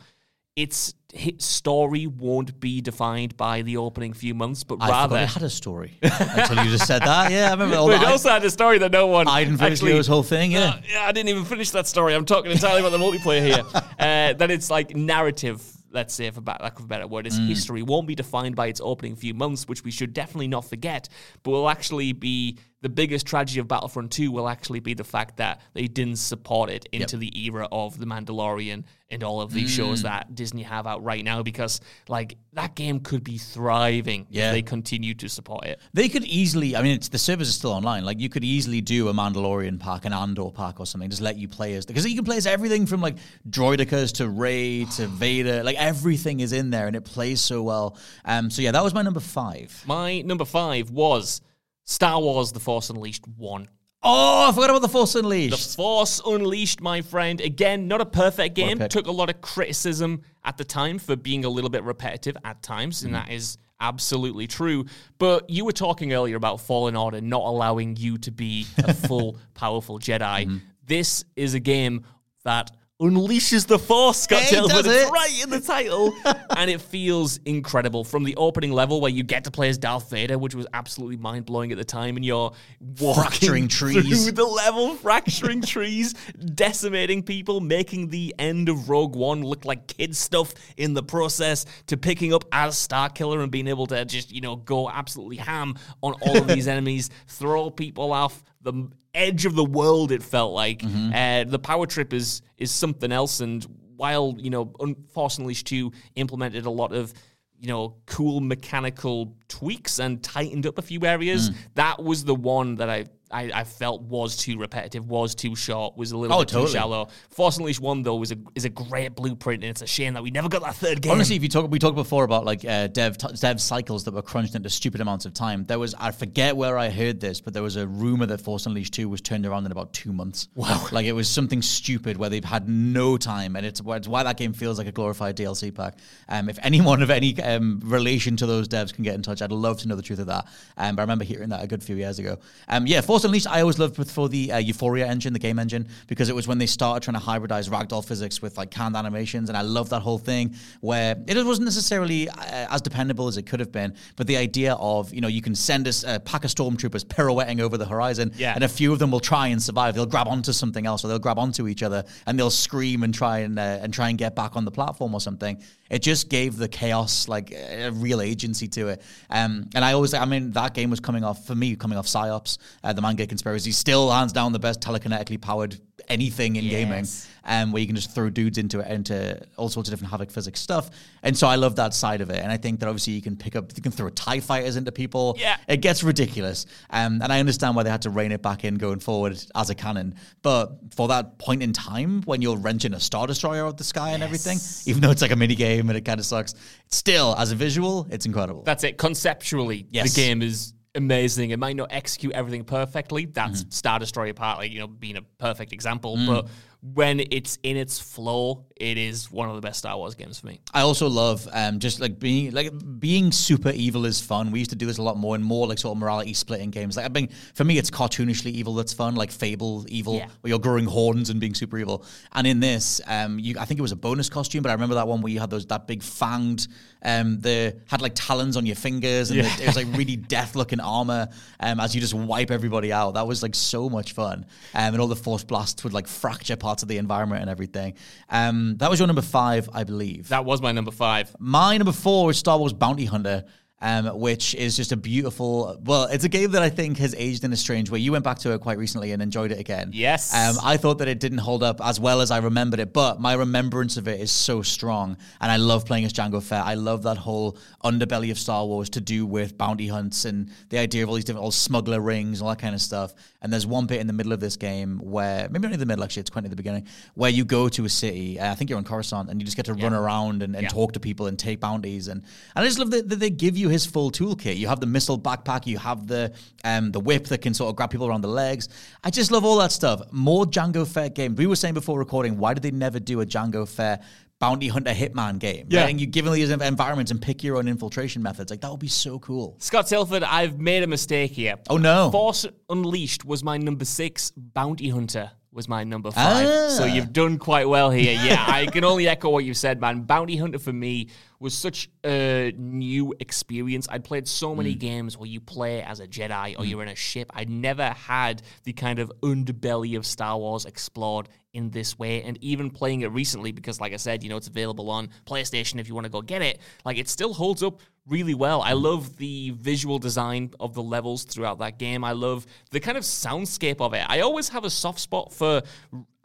[0.56, 5.30] Its hit story won't be defined by the opening few months, but I rather it
[5.30, 7.32] had a story until you just said that.
[7.32, 9.92] Yeah, I remember all it also had a story that no one Iden actually.
[9.94, 10.60] Versio's whole thing, yeah.
[10.76, 12.14] Uh, yeah, I didn't even finish that story.
[12.14, 13.64] I'm talking entirely about the multiplayer here.
[14.00, 15.62] Uh, that it's like narrative.
[15.92, 17.48] Let's say, for lack of a better word, its Mm.
[17.48, 21.10] history won't be defined by its opening few months, which we should definitely not forget.
[21.44, 25.38] But will actually be the biggest tragedy of Battlefront 2 will actually be the fact
[25.38, 29.72] that they didn't support it into the era of The Mandalorian and all of these
[29.72, 29.76] Mm.
[29.76, 34.50] shows that Disney have out right now because, like, that game could be thriving Yeah.
[34.50, 35.80] if they continue to support it.
[35.94, 38.06] They could easily, I mean, it's, the servers are still online.
[38.06, 41.10] Like, you could easily do a Mandalorian pack, an Andor pack, or something.
[41.10, 43.18] Just let you play as because you can play as everything from like
[43.50, 45.64] droidekas to Rey to Vader.
[45.64, 47.98] Like everything is in there, and it plays so well.
[48.26, 49.84] Um, so yeah, that was my number five.
[49.88, 51.42] My number five was
[51.90, 53.68] Star Wars The Force Unleashed 1.
[54.04, 55.72] Oh, I forgot about the Force Unleashed.
[55.72, 57.42] The Force Unleashed, my friend.
[57.42, 58.78] Again, not a perfect game.
[58.78, 58.92] pick.
[58.92, 62.62] Took a lot of criticism at the time for being a little bit repetitive at
[62.62, 63.28] times, and mm-hmm.
[63.28, 64.86] that is absolutely true.
[65.18, 69.38] But you were talking earlier about Fallen Order not allowing you to be a full,
[69.56, 70.46] powerful Jedi.
[70.46, 70.58] Mm-hmm.
[70.86, 72.06] This is a game
[72.44, 72.70] that
[73.02, 76.14] unleashes the Force, Scott Yeah, it Tails, but does it's right in the title.
[76.58, 78.04] and it feels incredible.
[78.04, 81.16] From the opening level where you get to play as Darth Vader, which was absolutely
[81.16, 82.52] mind blowing at the time, and you're
[83.00, 84.26] walking Fracturing trees.
[84.26, 86.14] through the level, fracturing trees,
[86.56, 91.66] decimating people, making the end of Rogue One look like kid stuff in the process,
[91.88, 95.76] to picking up as Starkiller and being able to just, you know, go absolutely ham
[96.04, 100.54] on all of these enemies, throw people off the edge of the world, it felt
[100.54, 100.84] like.
[100.84, 105.68] Uh, the power trip is is something else, and while, you know, Un- Force Unleashed
[105.68, 107.14] 2 implemented a lot of
[107.62, 111.50] you know, cool mechanical tweaks and tightened up a few areas.
[111.76, 115.98] That was the one that I, I I felt was too repetitive, was too short,
[115.98, 116.68] was a little Oh, bit totally.
[116.68, 117.10] too shallow.
[117.30, 120.24] Force Unleashed one though was a is a great blueprint, and it's a shame that
[120.24, 121.12] we never got that third game.
[121.12, 124.14] Honestly, if you talk, we talked before about like uh, dev t- dev cycles that
[124.14, 125.66] were crunched into stupid amounts of time.
[125.66, 128.66] There was I forget where I heard this, but there was a rumor that Force
[128.66, 130.48] Unleashed two was turned around in about two months.
[130.56, 130.88] Wow!
[130.92, 134.24] Like it was something stupid where they've had no time, and it's, why- it's why
[134.24, 135.98] that game feels like a glorified DLC pack.
[136.28, 139.52] Um, if anyone of any um, relation to those devs can get in touch, I'd
[139.52, 140.46] love to know the truth of that.
[140.78, 142.38] Um, but I remember hearing that a good few years ago.
[142.68, 145.88] Um, yeah, Force Unleashed I always loved for the uh, Euphoria engine, the game engine,
[146.08, 149.50] because it was when they started trying to hybridize ragdoll physics with like canned animations,
[149.50, 152.34] and I love that whole thing where it wasn't necessarily uh,
[152.70, 155.56] as dependable as it could have been, but the idea of you know you can
[155.56, 158.54] send us a pack of stormtroopers pirouetting over the horizon, Yeah.
[158.56, 159.96] and a few of them will try and survive.
[159.96, 163.14] They'll grab onto something else, or they'll grab onto each other, and they'll scream and
[163.14, 165.62] try and uh, and try and get back on the platform or something.
[165.90, 169.02] It just gave the chaos like a real agency to it.
[169.30, 172.08] Um, and I always, I mean, that game was coming off for me, coming off
[172.08, 175.80] Psi-Ops, uh, the Mindgate Conspiracy, still hands down the best telekinetically powered
[176.10, 177.06] anything in gaming,
[177.46, 180.32] um, where you can just throw dudes into it, into all sorts of different Havok
[180.32, 180.90] physics stuff.
[181.24, 182.38] And so I love that side of it.
[182.40, 184.92] And I think that obviously you can pick up, you can throw Tie fighters into
[184.92, 185.36] people.
[185.40, 185.58] Yeah.
[185.68, 186.66] it gets ridiculous.
[186.90, 189.70] Um, and I understand why they had to rein it back in going forward as
[189.70, 190.16] a canon.
[190.42, 194.12] But for that point in time when you're wrenching a Star Destroyer out the sky
[194.12, 196.56] and everything, even though it's like a mini game and it kind of sucks,
[196.88, 198.64] still, as a visual, it's incredible.
[198.64, 198.98] That's it.
[198.98, 200.14] Conceptually, Yes.
[200.14, 201.52] the game is amazing.
[201.52, 203.26] It might not execute everything perfectly.
[203.26, 203.72] That's Mm-hmm.
[203.72, 206.18] Star Destroyer partly, you know, being a perfect example.
[206.26, 206.48] But
[206.82, 210.48] when it's in its flow, it is one of the best Star Wars games for
[210.48, 210.62] me.
[210.74, 214.52] I also love um, just like being like being super evil is fun.
[214.52, 216.70] We used to do this a lot more and more like sort of morality splitting
[216.72, 216.96] games.
[216.96, 220.28] Like I mean, for me, it's cartoonishly evil that's fun, like Fable evil, Yeah.
[220.40, 222.06] where you're growing horns and being super evil.
[222.32, 224.96] And in this, um, you I think it was a bonus costume, but I remember
[224.96, 226.70] that one where you had those that big fanged,
[227.04, 230.56] um, the had like talons on your fingers, and it, it was like really death
[230.56, 231.28] looking armor.
[231.60, 234.46] Um, as you just wipe everybody out, that was like so much fun.
[234.74, 237.96] Um, and all the force blasts would like fracture parts of the environment and everything.
[238.30, 240.30] Um, that was your number five, I believe.
[240.30, 241.36] That was my number five.
[241.40, 243.46] My number four is Star Wars Bounty Hunter,
[243.82, 245.80] um, which is just a beautiful.
[245.84, 248.00] Well, it's a game that I think has aged in a strange way.
[248.00, 249.92] You went back to it quite recently and enjoyed it again.
[249.94, 250.34] Yes.
[250.34, 253.22] Um, I thought that it didn't hold up as well as I remembered it, but
[253.22, 256.66] my remembrance of it is so strong, and I love playing as Jango Fett.
[256.66, 260.78] I love that whole underbelly of Star Wars to do with bounty hunts and the
[260.78, 263.14] idea of all these different old smuggler rings and all that kind of stuff.
[263.42, 265.86] And there's one bit in the middle of this game where maybe not in the
[265.86, 268.38] middle actually, it's quite near the beginning, where you go to a city.
[268.38, 270.64] Uh, I think you're on Coruscant, and you just get to run around and, and
[270.64, 270.68] Yeah.
[270.70, 272.10] talk to people and take bounties.
[272.10, 272.22] And,
[272.56, 274.58] and I just love that, that they give you his full toolkit.
[274.58, 276.34] You have the missile backpack, you have the
[276.66, 278.68] um, the whip that can sort of grab people around the legs.
[279.06, 280.02] I just love all that stuff.
[280.12, 281.38] More Jango Fett games.
[281.38, 284.04] We were saying before recording, why did they never do a Jango Fett?
[284.40, 285.68] Bounty Hunter Hitman game.
[285.70, 285.88] Yeah.
[285.88, 288.50] and you give them these environments and pick your own infiltration methods.
[288.50, 289.58] Like that would be so cool.
[289.60, 291.56] Scott Tailford, I've made a mistake here.
[291.70, 292.10] Oh, no.
[292.10, 294.32] Force Unleashed was my number six.
[294.38, 296.48] Bounty Hunter was my number five.
[296.48, 296.70] Ah.
[296.70, 298.14] So you've done quite well here.
[298.14, 300.04] Yeah, I can only echo what you've said, man.
[300.04, 301.10] Bounty Hunter for me
[301.42, 303.88] was such a new experience.
[303.90, 304.80] I'd played so many Mm.
[304.80, 307.32] games where you play as a Jedi or you're in a ship.
[307.34, 312.22] I'd never had the kind of underbelly of Star Wars explored in this way.
[312.24, 315.80] And even playing it recently, because like I said, you know, it's available on PlayStation
[315.80, 318.62] if you want to go get it, like it still holds up really well.
[318.62, 322.04] I love the visual design of the levels throughout that game.
[322.04, 324.04] I love the kind of soundscape of it.
[324.10, 325.62] I always have a soft spot for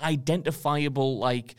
[0.00, 1.54] identifiable, like,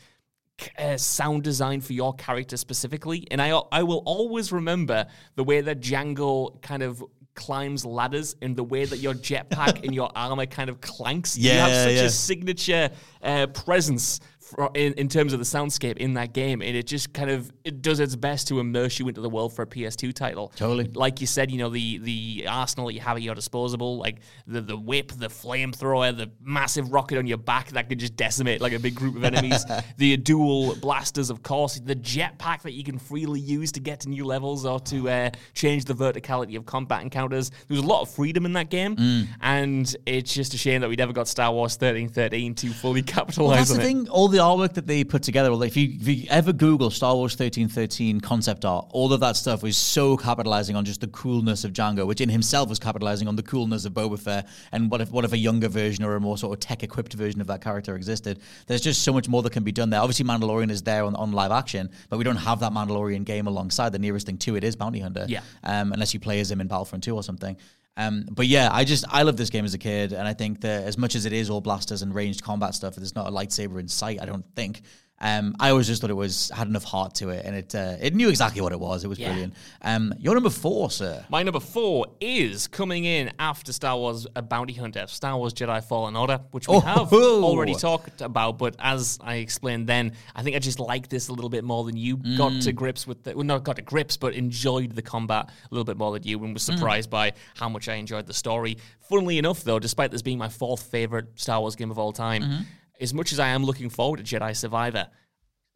[0.78, 5.60] uh, sound design for your character specifically, and I I will always remember the way
[5.60, 7.04] that Jango kind of
[7.36, 11.38] climbs ladders and the way that your jetpack and your armor kind of clanks.
[11.38, 12.02] you have such yeah.
[12.02, 12.90] a signature
[13.22, 14.20] uh, presence.
[14.46, 17.50] For, in, in terms of the soundscape in that game, and it just kind of
[17.64, 20.52] it does its best to immerse you into the world for a PS2 title.
[20.54, 20.84] Totally.
[20.94, 24.18] like you said, you know the the arsenal that you have at your disposal, like
[24.46, 28.60] the the whip, the flamethrower, the massive rocket on your back that could just decimate
[28.60, 29.64] like a big group of enemies.
[29.96, 34.08] the dual blasters, of course, the jetpack that you can freely use to get to
[34.08, 37.50] new levels or to uh, change the verticality of combat encounters.
[37.50, 39.26] There was a lot of freedom in that game, Mm.
[39.40, 43.02] and it's just a shame that we never got Star Wars thirteen thirteen to fully
[43.06, 43.86] Well, capitalize that's on the it.
[43.86, 44.08] thing.
[44.08, 47.14] All the artwork that they put together, well, if you if you ever Google Star
[47.14, 51.08] Wars thirteen thirteen concept art, all of that stuff was so capitalizing on just the
[51.08, 54.48] coolness of Jango, which in himself was capitalizing on the coolness of Boba Fett.
[54.72, 57.14] And what if what if a younger version or a more sort of tech equipped
[57.14, 58.40] version of that character existed?
[58.66, 60.00] There's just so much more that can be done there.
[60.00, 63.46] Obviously, Mandalorian is there on, on live action, but we don't have that Mandalorian game
[63.46, 63.92] alongside.
[63.92, 65.26] The nearest thing to it is Bounty Hunter.
[65.28, 65.40] Yeah.
[65.64, 67.56] Um, unless you play as him in Battlefront 2 or something.
[67.96, 70.60] Um, but yeah, I just I love this game as a kid, and I think
[70.60, 73.30] that as much as it is all blasters and ranged combat stuff, there's not a
[73.30, 74.20] lightsaber in sight.
[74.20, 74.82] I don't think.
[75.18, 77.96] Um, I always just thought it was had enough heart to it, and it uh,
[78.02, 79.02] it knew exactly what it was.
[79.02, 79.28] It was Yeah.
[79.28, 79.54] brilliant.
[79.80, 81.24] Um, you're number four, sir.
[81.30, 85.82] My number four is coming in after Star Wars A Bounty Hunter, Star Wars Jedi
[85.82, 88.58] Fallen Order, which we Oh, have already talked about.
[88.58, 91.84] But as I explained then, I think I just like this a little bit more
[91.84, 92.64] than you got Mm.
[92.64, 95.84] to grips with the, well, not got to grips, but enjoyed the combat a little
[95.84, 96.74] bit more than you and was Mm.
[96.74, 98.76] surprised by how much I enjoyed the story.
[99.08, 102.42] Funnily enough, though, despite this being my fourth favorite Star Wars game of all time,
[102.42, 102.62] Mm-hmm.
[103.00, 105.08] As much as I am looking forward to Jedi Survivor,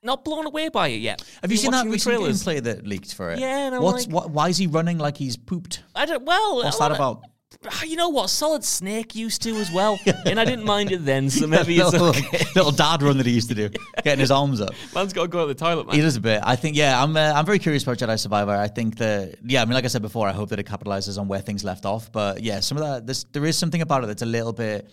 [0.03, 1.23] not blown away by it yet.
[1.43, 2.43] Have you seen that recent trailers.
[2.43, 3.39] gameplay that leaked for it?
[3.39, 4.31] Yeah, and I'm What's like- what?
[4.31, 5.83] Why is he running like he's pooped?
[5.95, 6.25] I don't.
[6.25, 7.23] Well, What's that about?
[7.67, 8.31] Ah, You know what?
[8.31, 11.29] Solid Snake used to as well, and I didn't mind it then.
[11.29, 12.39] So maybe it's little, okay.
[12.55, 13.69] little dad run that he used to do,
[14.05, 14.71] getting his arms up.
[14.95, 15.97] Man's got to go to the toilet, man.
[15.97, 16.41] He does a bit.
[16.45, 17.15] I think, yeah, I'm.
[17.17, 18.53] Uh, I'm very curious about Jedi Survivor.
[18.53, 21.19] I think that, yeah, I mean, like I said before, I hope that it capitalizes
[21.19, 22.11] on where things left off.
[22.11, 24.89] But yeah, some of that, this, there is something about it that's a little bit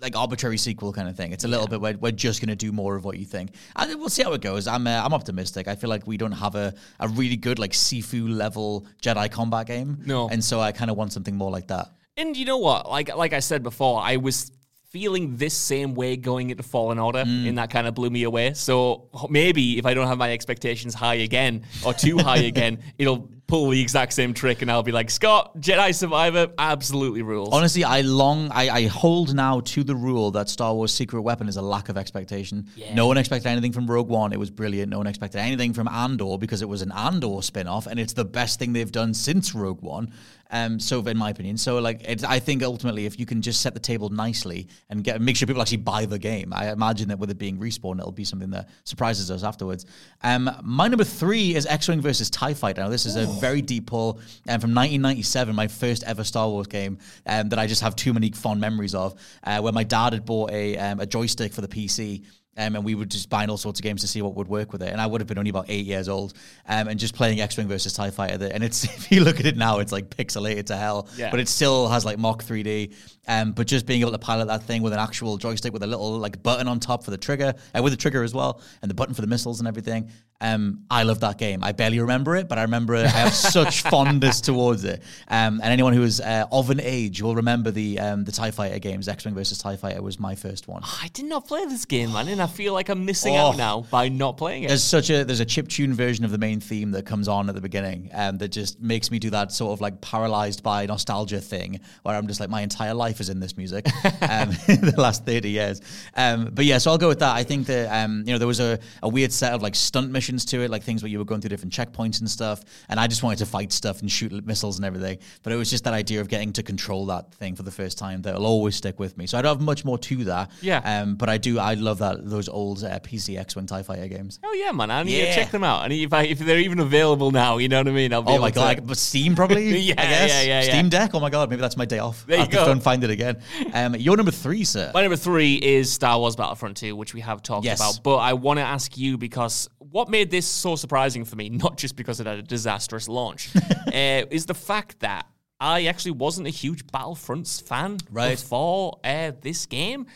[0.00, 1.32] like arbitrary sequel kind of thing.
[1.32, 1.80] It's a little bit.
[1.80, 3.50] We're, we're just going to do more of what you think.
[3.76, 4.66] And we'll see how it goes.
[4.66, 4.86] I'm.
[4.86, 5.68] Uh, I'm optimistic.
[5.68, 9.66] I feel like we don't have a, a really good like Sifu level Jedi combat
[9.66, 9.98] game.
[10.06, 10.28] No.
[10.28, 11.88] and so I kind of want something more like that.
[12.16, 12.88] And you know what?
[12.90, 14.50] Like like I said before, I was
[14.90, 17.48] feeling this same way going into Fallen Order, Mm.
[17.48, 18.54] and that kind of blew me away.
[18.54, 23.28] So maybe if I don't have my expectations high again or too high again, it'll
[23.48, 27.48] pull the exact same trick, and I'll be like, Scott, Jedi Survivor, absolutely rules.
[27.50, 31.48] Honestly, I long, I, I hold now to the rule that Star Wars Secret Weapon
[31.48, 32.66] is a lack of expectation.
[32.92, 34.34] No one expected anything from Rogue One.
[34.34, 34.90] It was brilliant.
[34.90, 38.24] No one expected anything from Andor because it was an Andor spin-off, and it's the
[38.24, 40.12] best thing they've done since Rogue One.
[40.50, 43.74] Um, so in my opinion, so like, I think ultimately, if you can just set
[43.74, 47.18] the table nicely and get make sure people actually buy the game, I imagine that
[47.18, 49.86] with it being respawned, it'll be something that surprises us afterwards.
[50.22, 52.82] Um, my number three is X-wing versus Tie Fighter.
[52.82, 56.66] Now, this is a very deep pull, and from 1997, my first ever Star Wars
[56.66, 60.12] game um, that I just have too many fond memories of, uh, where my dad
[60.12, 62.24] had bought a um, a joystick for the PC.
[62.58, 64.72] Um, and we would just buying all sorts of games to see what would work
[64.72, 64.90] with it.
[64.90, 66.34] And I would have been only about eight years old,
[66.66, 68.50] um, and just playing X-wing versus Tie Fighter.
[68.52, 71.30] And it's if you look at it now, it's like pixelated to hell, Yeah.
[71.30, 72.92] but it still has like mock 3D.
[73.28, 75.86] Um, but just being able to pilot that thing with an actual joystick with a
[75.86, 78.90] little like button on top for the trigger, uh, with the trigger as well, and
[78.90, 80.10] the button for the missiles and everything.
[80.40, 81.64] Um, I love that game.
[81.64, 83.06] I barely remember it, but I remember it.
[83.06, 85.02] I have such fondness towards it.
[85.26, 88.52] Um, and anyone who is uh, of an age will remember the um, the Tie
[88.52, 89.08] Fighter games.
[89.08, 90.82] X-wing versus Tie Fighter was my first one.
[90.84, 93.48] I did not play this game, man, and I feel like I'm missing Oh.
[93.50, 94.68] out now by not playing it.
[94.68, 97.48] There's such a there's a chip tune version of the main theme that comes on
[97.48, 100.86] at the beginning, um, that just makes me do that sort of like paralyzed by
[100.86, 103.86] nostalgia thing, where I'm just like my entire life is in this music,
[104.22, 105.80] um, the last thirty years.
[106.16, 107.34] Um, but yeah, so I'll go with that.
[107.34, 110.10] I think that um, you know there was a, a weird set of like stunt
[110.10, 112.98] missions to it, like things where you were going through different checkpoints and stuff, and
[113.00, 115.18] I just wanted to fight stuff and shoot missiles and everything.
[115.42, 117.98] But it was just that idea of getting to control that thing for the first
[117.98, 119.26] time that'll always stick with me.
[119.26, 120.50] So I don't have much more to that.
[120.60, 120.80] Yeah.
[121.02, 124.38] Um, but I do I love that those old uh, PC X-wing Tie Fighter games.
[124.44, 124.90] Oh yeah, man!
[124.90, 125.26] I need Yeah.
[125.26, 125.84] to check them out.
[125.84, 128.12] And if I, if they're even available now, you know what I mean.
[128.12, 128.96] I'll be Oh my to- god!
[128.96, 129.68] Steam probably.
[129.88, 130.30] Yeah, I guess.
[130.30, 130.70] yeah, yeah, yeah.
[130.72, 131.10] Steam Deck.
[131.14, 131.48] Oh my god!
[131.50, 132.26] Maybe that's my day off.
[132.26, 132.64] There I have to go.
[132.66, 133.42] go and find it again.
[133.72, 134.90] Um, you're number three, sir.
[134.94, 137.78] My number three is Star Wars Battlefront 2, which we have talked Yes.
[137.80, 138.02] about.
[138.02, 141.76] But I want to ask you because what made this so surprising for me, not
[141.76, 143.50] just because it had a disastrous launch,
[143.88, 143.90] uh,
[144.30, 145.26] is the fact that
[145.60, 148.30] I actually wasn't a huge Battlefronts fan Right.
[148.38, 150.06] before uh, this game.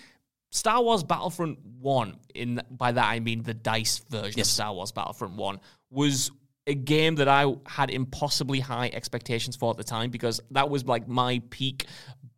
[0.50, 4.48] Star Wars Battlefront 1, in by that I mean the DICE version Yes.
[4.48, 5.58] of Star Wars Battlefront 1,
[5.90, 6.30] was
[6.66, 10.84] a game that I had impossibly high expectations for at the time because that was
[10.84, 11.86] like my peak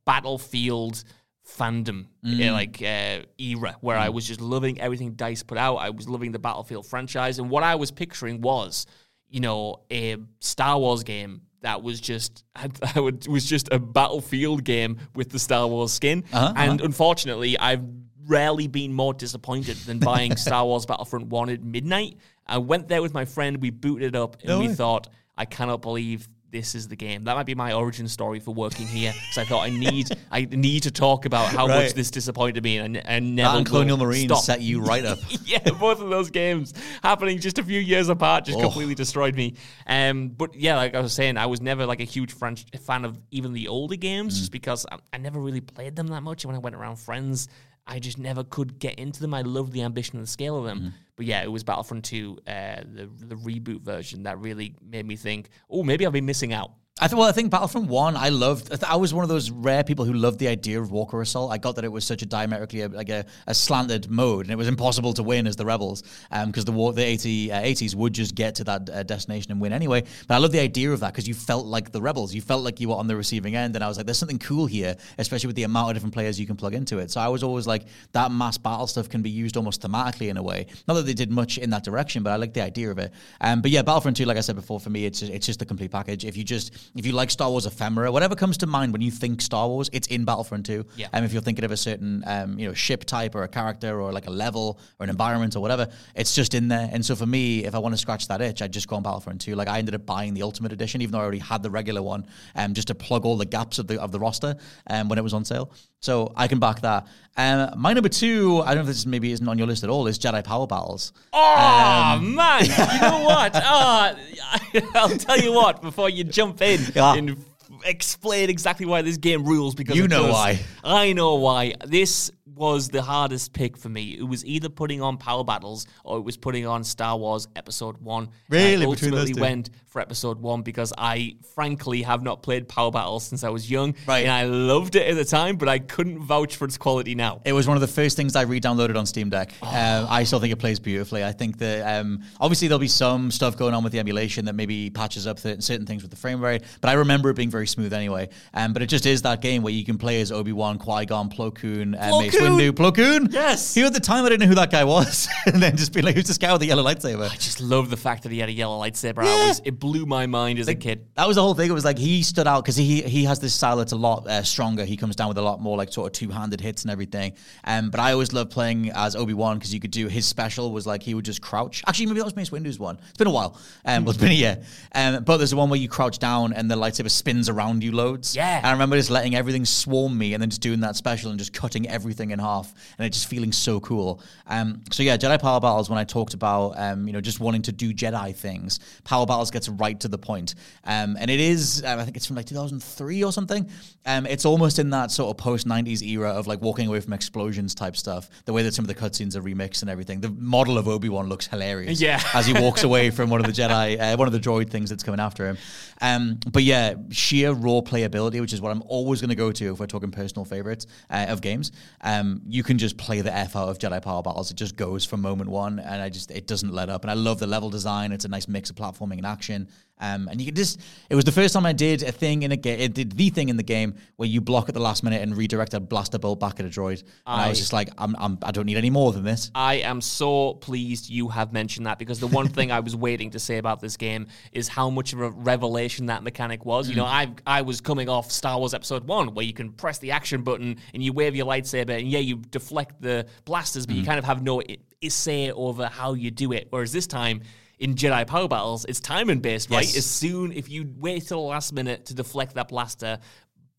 [0.05, 1.05] Battlefield
[1.47, 2.49] fandom Mm.
[2.49, 5.77] uh, like uh, era where I was just loving everything Dice put out.
[5.77, 8.87] I was loving the Battlefield franchise, and what I was picturing was,
[9.29, 12.45] you know, a Star Wars game that was just
[12.95, 16.25] I would was just a Battlefield game with the Star Wars skin.
[16.33, 17.83] Uh-huh, and unfortunately, I've
[18.27, 22.17] rarely been more disappointed than buying Star Wars Battlefront One at midnight.
[22.47, 23.59] I went there with my friend.
[23.61, 24.75] We booted it up, and No we way.
[24.75, 27.25] thought, I cannot believe this is the game.
[27.25, 29.13] That might be my origin story for working here.
[29.13, 32.79] Because I thought I need, I need to talk about how much this disappointed me,
[32.79, 34.45] and, and never That and Colonial Marines stop.
[34.45, 35.19] set you right up.
[35.45, 38.63] yeah, both of those games happening just a few years apart just Oh.
[38.63, 39.55] completely destroyed me.
[39.87, 43.05] Um, but yeah, like I was saying, I was never like a huge French fan
[43.05, 44.39] of even the older games, Mm.
[44.39, 46.45] just because I, I never really played them that much.
[46.45, 47.49] And when I went around friends,
[47.87, 49.35] I just never could get into them.
[49.35, 50.79] I loved the ambition and the scale of them.
[50.79, 50.89] Mm-hmm.
[51.17, 52.51] But yeah, it was Battlefront 2, uh,
[52.85, 56.73] the the reboot version that really made me think, oh, maybe I've been missing out.
[57.01, 58.73] I th- well, I think Battlefront One, I loved.
[58.73, 61.21] I, th- I was one of those rare people who loved the idea of Walker
[61.21, 61.51] Assault.
[61.51, 64.53] I got that it was such a diametrically uh, like a, a slanted mode, and
[64.53, 67.57] it was impossible to win as the rebels because um, the war, the 80, uh,
[67.57, 70.05] AT-ATs would just get to that uh, destination and win anyway.
[70.29, 72.33] But I love the idea of that because you felt like the rebels.
[72.33, 74.39] You felt like you were on the receiving end, and I was like, "There's something
[74.39, 77.11] cool here," especially with the amount of different players you can plug into it.
[77.11, 80.37] So I was always like, that mass battle stuff can be used almost thematically in
[80.37, 80.67] a way.
[80.87, 83.13] Not that they did much in that direction, but I like the idea of it.
[83.41, 85.61] Um, but yeah, Battlefront Two, like I said before, for me, it's just, it's just
[85.61, 86.25] a complete package.
[86.25, 89.11] If you just if you like Star Wars ephemera, whatever comes to mind when you
[89.11, 90.85] think Star Wars, it's in Battlefront 2.
[90.97, 91.09] Yeah.
[91.13, 93.49] And um, if you're thinking of a certain um, you know ship type or a
[93.49, 96.89] character or like a level or an environment or whatever, it's just in there.
[96.93, 99.03] And so for me, if I want to scratch that itch, I'd just go on
[99.03, 99.55] Battlefront 2.
[99.55, 102.03] Like I ended up buying the Ultimate Edition, even though I already had the regular
[102.03, 104.57] one, um, just to plug all the gaps of the of the roster
[104.89, 105.73] um, when it was on sale.
[106.01, 107.07] So I can back that.
[107.37, 109.91] Um, my number two, I don't know if this maybe isn't on your list at
[109.91, 111.13] all, is Jedi Power Battles.
[111.33, 113.53] Oh man, you know what?
[113.55, 114.15] Oh,
[114.95, 115.83] I'll tell you what.
[115.83, 117.15] Before you jump in Yeah.
[117.15, 117.37] and
[117.85, 120.33] explain exactly why this game rules, because You know does.
[120.33, 120.61] why.
[120.83, 121.75] I know why.
[121.87, 124.17] This was the hardest pick for me.
[124.19, 127.99] It was either putting on Power Battles or it was putting on Star Wars Episode
[127.99, 128.25] One.
[128.51, 128.87] And I Really?
[128.87, 133.25] Between those ultimately went for Episode One because I frankly have not played Power Battles
[133.25, 134.25] since I was young, Right.
[134.25, 137.41] And I loved it at the time, but I couldn't vouch for its quality now.
[137.45, 139.53] It was one of the first things I re-downloaded on Steam Deck.
[139.63, 141.25] Um, I still think it plays beautifully.
[141.25, 144.55] I think that um, obviously there'll be some stuff going on with the emulation that
[144.55, 147.51] maybe patches up th- certain things with the frame rate, but I remember it being
[147.51, 148.29] very smooth anyway.
[148.53, 151.07] Um, but it just is that game where you can play as Obi Wan, Qui
[151.07, 152.35] Gon, Plo Koon, uh, Mace!
[152.45, 153.29] Windu, Plo Koon.
[153.31, 153.75] Yes.
[153.75, 156.03] Who at the time I didn't know who that guy was, and then just be
[156.03, 158.39] like, "Who's this guy with the yellow lightsaber?" I just love the fact that he
[158.39, 159.19] had a yellow lightsaber.
[159.19, 159.49] I Yeah.
[159.49, 161.07] was, it blew my mind as a kid.
[161.15, 161.71] That was the whole thing.
[161.71, 164.27] It was like he stood out because he he has this style that's a lot
[164.29, 164.85] uh, stronger.
[164.85, 167.35] He comes down with a lot more like sort of two handed hits and everything.
[167.65, 170.73] Um, but I always loved playing as Obi Wan because you could do his special
[170.73, 171.83] was like he would just crouch.
[171.87, 172.99] Actually, maybe that was Mace Windu's one.
[173.09, 173.59] It's been a while.
[173.85, 174.63] Um, well, it's been a year.
[174.95, 177.93] Um, but there's the one where you crouch down and the lightsaber spins around you
[177.93, 178.35] loads.
[178.37, 178.59] Yeah.
[178.59, 181.39] And I remember just letting everything swarm me and then just doing that special and
[181.39, 184.23] just cutting everything in half and it just feeling so cool.
[184.47, 185.89] Um, so yeah, Jedi Power Battles.
[185.89, 189.51] When I talked about um, you know just wanting to do Jedi things, Power Battles
[189.51, 190.55] gets right to the point.
[190.85, 193.69] Um, and it is um, I think it's from like 2003 or something.
[194.07, 197.13] Um, it's almost in that sort of post 90s era of like walking away from
[197.13, 198.29] explosions type stuff.
[198.45, 200.21] The way that some of the cutscenes are remixed and everything.
[200.21, 202.01] The model of Obi Wan looks hilarious.
[202.01, 202.21] Yeah.
[202.35, 204.91] as he walks away from one of the Jedi, uh, one of the droid things
[204.91, 205.59] that's coming after him.
[206.01, 209.73] Um, but yeah, sheer raw playability, which is what I'm always going to go to
[209.73, 211.73] if we're talking personal favorites uh, of games.
[212.01, 214.51] Um, Um, you can just play the f out of Jedi Power Battles.
[214.51, 217.03] It just goes from moment one, and I just it doesn't let up.
[217.03, 218.13] And I love the level design.
[218.13, 219.69] It's a nice mix of platforming and action.
[220.01, 222.51] Um, and you can just, it was the first time I did a thing in
[222.51, 225.05] a game, it did the thing in the game where you block at the last
[225.05, 227.01] minute and redirect a blaster bolt back at a droid.
[227.01, 229.53] And I, was just like, I'm, I'm, I don't need any more than this.
[229.55, 233.31] I am so pleased you have mentioned that because the one thing I was waiting
[233.31, 236.89] to say about this game is how much of a revelation that mechanic was.
[236.89, 239.99] You know, I I was coming off Star Wars Episode One where you can press
[239.99, 243.95] the action button and you wave your lightsaber and yeah, you deflect the blasters, but
[243.95, 246.67] you kind of have no i- i- say over how you do it.
[246.71, 247.43] Whereas this time.
[247.79, 249.85] In Jedi Power Battles, it's timing based, right?
[249.85, 249.97] Yes.
[249.97, 253.19] As soon if you wait till the last minute to deflect that blaster,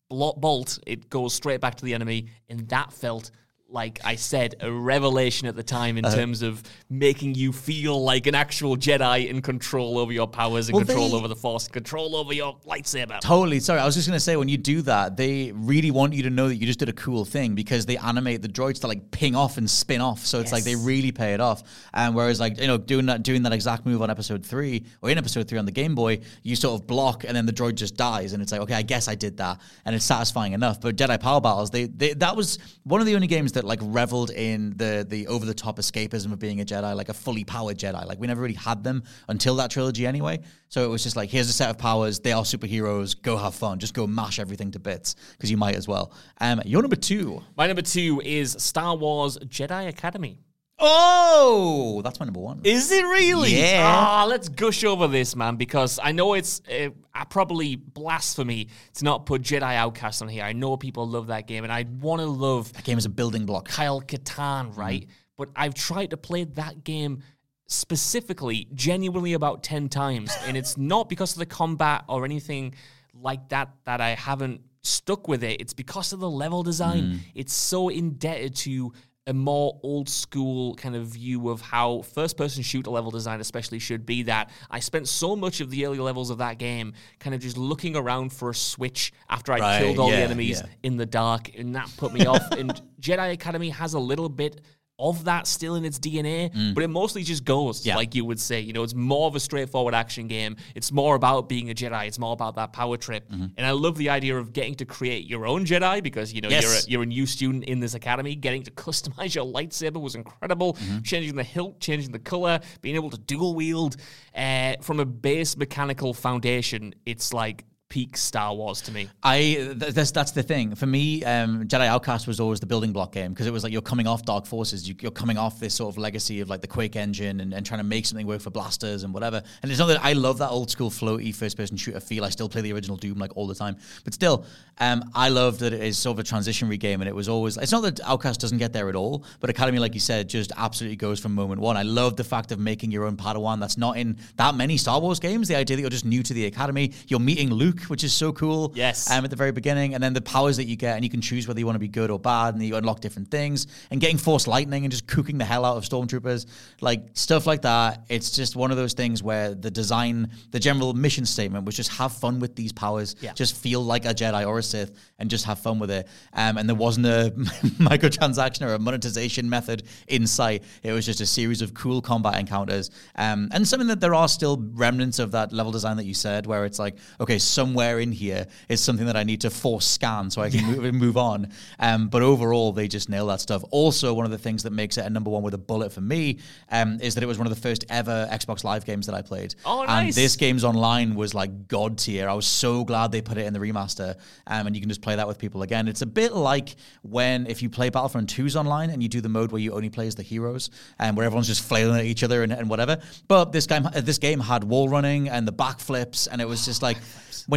[0.08, 3.30] bolt, it goes straight back to the enemy, and that felt
[3.68, 6.14] like I said, a revelation at the time in Uh-huh.
[6.14, 10.76] terms of making you feel like an actual Jedi in control over your powers and
[10.76, 13.20] Well, control they- over the Force, control over your lightsaber.
[13.20, 13.58] Totally.
[13.58, 16.30] Sorry, I was just gonna say when you do that, they really want you to
[16.30, 19.10] know that you just did a cool thing because they animate the droids to like
[19.10, 20.24] ping off and spin off.
[20.24, 21.64] So it's like they really pay it off.
[21.92, 25.10] And whereas like you know doing that doing that exact move on episode three or
[25.10, 27.74] in episode three on the Game Boy, you sort of block and then the droid
[27.74, 30.80] just dies and it's like okay, I guess I did that and it's satisfying enough.
[30.80, 33.80] But Jedi Power Battles, they, they that was one of the only games that like
[33.82, 37.42] reveled in the the over the top escapism of being a Jedi, like a fully
[37.42, 38.06] powered Jedi.
[38.06, 40.40] Like we never really had them until that trilogy anyway.
[40.68, 42.20] So it was just like here's a set of powers.
[42.20, 43.20] They are superheroes.
[43.20, 43.78] Go have fun.
[43.78, 46.12] Just go mash everything to bits because you might as well.
[46.40, 47.42] Um, your number two.
[47.56, 50.38] My number two is Star Wars Jedi Academy.
[50.78, 52.60] Oh, that's my number one.
[52.64, 53.54] Is it really?
[53.54, 53.82] Yeah.
[53.84, 59.04] Ah, let's gush over this, man, because I know it's uh, uh, probably blasphemy to
[59.04, 60.44] not put Jedi Outcast on here.
[60.44, 63.10] I know people love that game, and I want to love that game is a
[63.10, 63.68] building block.
[63.68, 65.06] Kyle Katarn, right?
[65.38, 67.22] But I've tried to play that game
[67.68, 70.36] specifically, genuinely about 10 times.
[70.46, 72.74] and it's not because of the combat or anything
[73.14, 75.60] like that that I haven't stuck with it.
[75.60, 77.20] It's because of the level design.
[77.34, 78.92] It's so indebted to
[79.26, 83.78] a more old school kind of view of how first person shooter level design especially
[83.80, 87.34] should be that I spent so much of the early levels of that game kind
[87.34, 90.72] of just looking around for a switch after I Right, killed all the enemies yeah.
[90.84, 94.60] in the dark and that put me off and Jedi Academy has a little bit
[94.98, 97.96] of that still in its DNA, but it mostly just goes, Yeah.
[97.96, 98.60] like you would say.
[98.60, 100.56] You know, it's more of a straightforward action game.
[100.74, 102.06] It's more about being a Jedi.
[102.06, 103.26] It's more about that power trip.
[103.30, 106.48] And I love the idea of getting to create your own Jedi because, you know,
[106.48, 106.62] Yes.
[106.62, 108.34] you're, a, you're a new student in this academy.
[108.36, 110.74] Getting to customize your lightsaber was incredible.
[110.74, 111.02] Mm-hmm.
[111.02, 113.96] Changing the hilt, changing the color, being able to dual wield.
[114.34, 119.08] Uh, from a base mechanical foundation, it's like peak Star Wars to me.
[119.22, 121.22] I th- that's that's the thing for me.
[121.24, 124.06] Um, Jedi Outcast was always the building block game because it was like you're coming
[124.06, 126.96] off Dark Forces, you, you're coming off this sort of legacy of like the Quake
[126.96, 129.42] engine and, and trying to make something work for blasters and whatever.
[129.62, 132.24] And it's not that I love that old school floaty first person shooter feel.
[132.24, 134.44] I still play the original Doom like all the time, but still,
[134.78, 137.56] um, I love that it is sort of a transitionary game and it was always.
[137.56, 140.52] It's not that Outcast doesn't get there at all, but Academy, like you said, just
[140.56, 141.76] absolutely goes from moment one.
[141.76, 143.60] I love the fact of making your own Padawan.
[143.60, 145.48] That's not in that many Star Wars games.
[145.48, 148.32] The idea that you're just new to the Academy, you're meeting Luke, which is so
[148.32, 148.72] cool.
[148.74, 149.10] Yes.
[149.10, 151.20] Um, at the very beginning, and then the powers that you get, and you can
[151.20, 154.00] choose whether you want to be good or bad, and you unlock different things, and
[154.00, 156.46] getting force lightning and just cooking the hell out of stormtroopers,
[156.80, 158.04] like stuff like that.
[158.08, 161.90] It's just one of those things where the design, the general mission statement was just
[161.92, 163.32] have fun with these powers, Yeah.
[163.34, 166.08] just feel like a Jedi or a Sith, and just have fun with it.
[166.32, 167.32] Um, and there wasn't a
[167.80, 170.62] microtransaction or a monetization method in sight.
[170.82, 174.28] It was just a series of cool combat encounters, um, and something that there are
[174.28, 178.12] still remnants of that level design that you said, where it's like, okay, somewhere in
[178.12, 181.50] here is something that I need to force scan so I can move, move on.
[181.80, 183.64] Um, but overall, they just nail that stuff.
[183.72, 186.00] Also, one of the things that makes it a number one with a bullet for
[186.00, 186.38] me
[186.70, 189.22] um, is that it was one of the first ever Xbox Live games that I
[189.22, 189.56] played.
[189.64, 190.06] Oh, nice.
[190.06, 192.28] And this game's online was like god tier.
[192.28, 194.14] I was so glad they put it in the remaster,
[194.46, 195.88] um, and you can just play that with people again.
[195.88, 199.28] It's a bit like when if you play Battlefront 2's online and you do the
[199.28, 202.22] mode where you only play as the heroes, and where everyone's just flailing at each
[202.22, 202.98] other and, and whatever.
[203.26, 206.64] But this game, uh, this game had wall running and the backflips, and it was
[206.64, 206.98] just like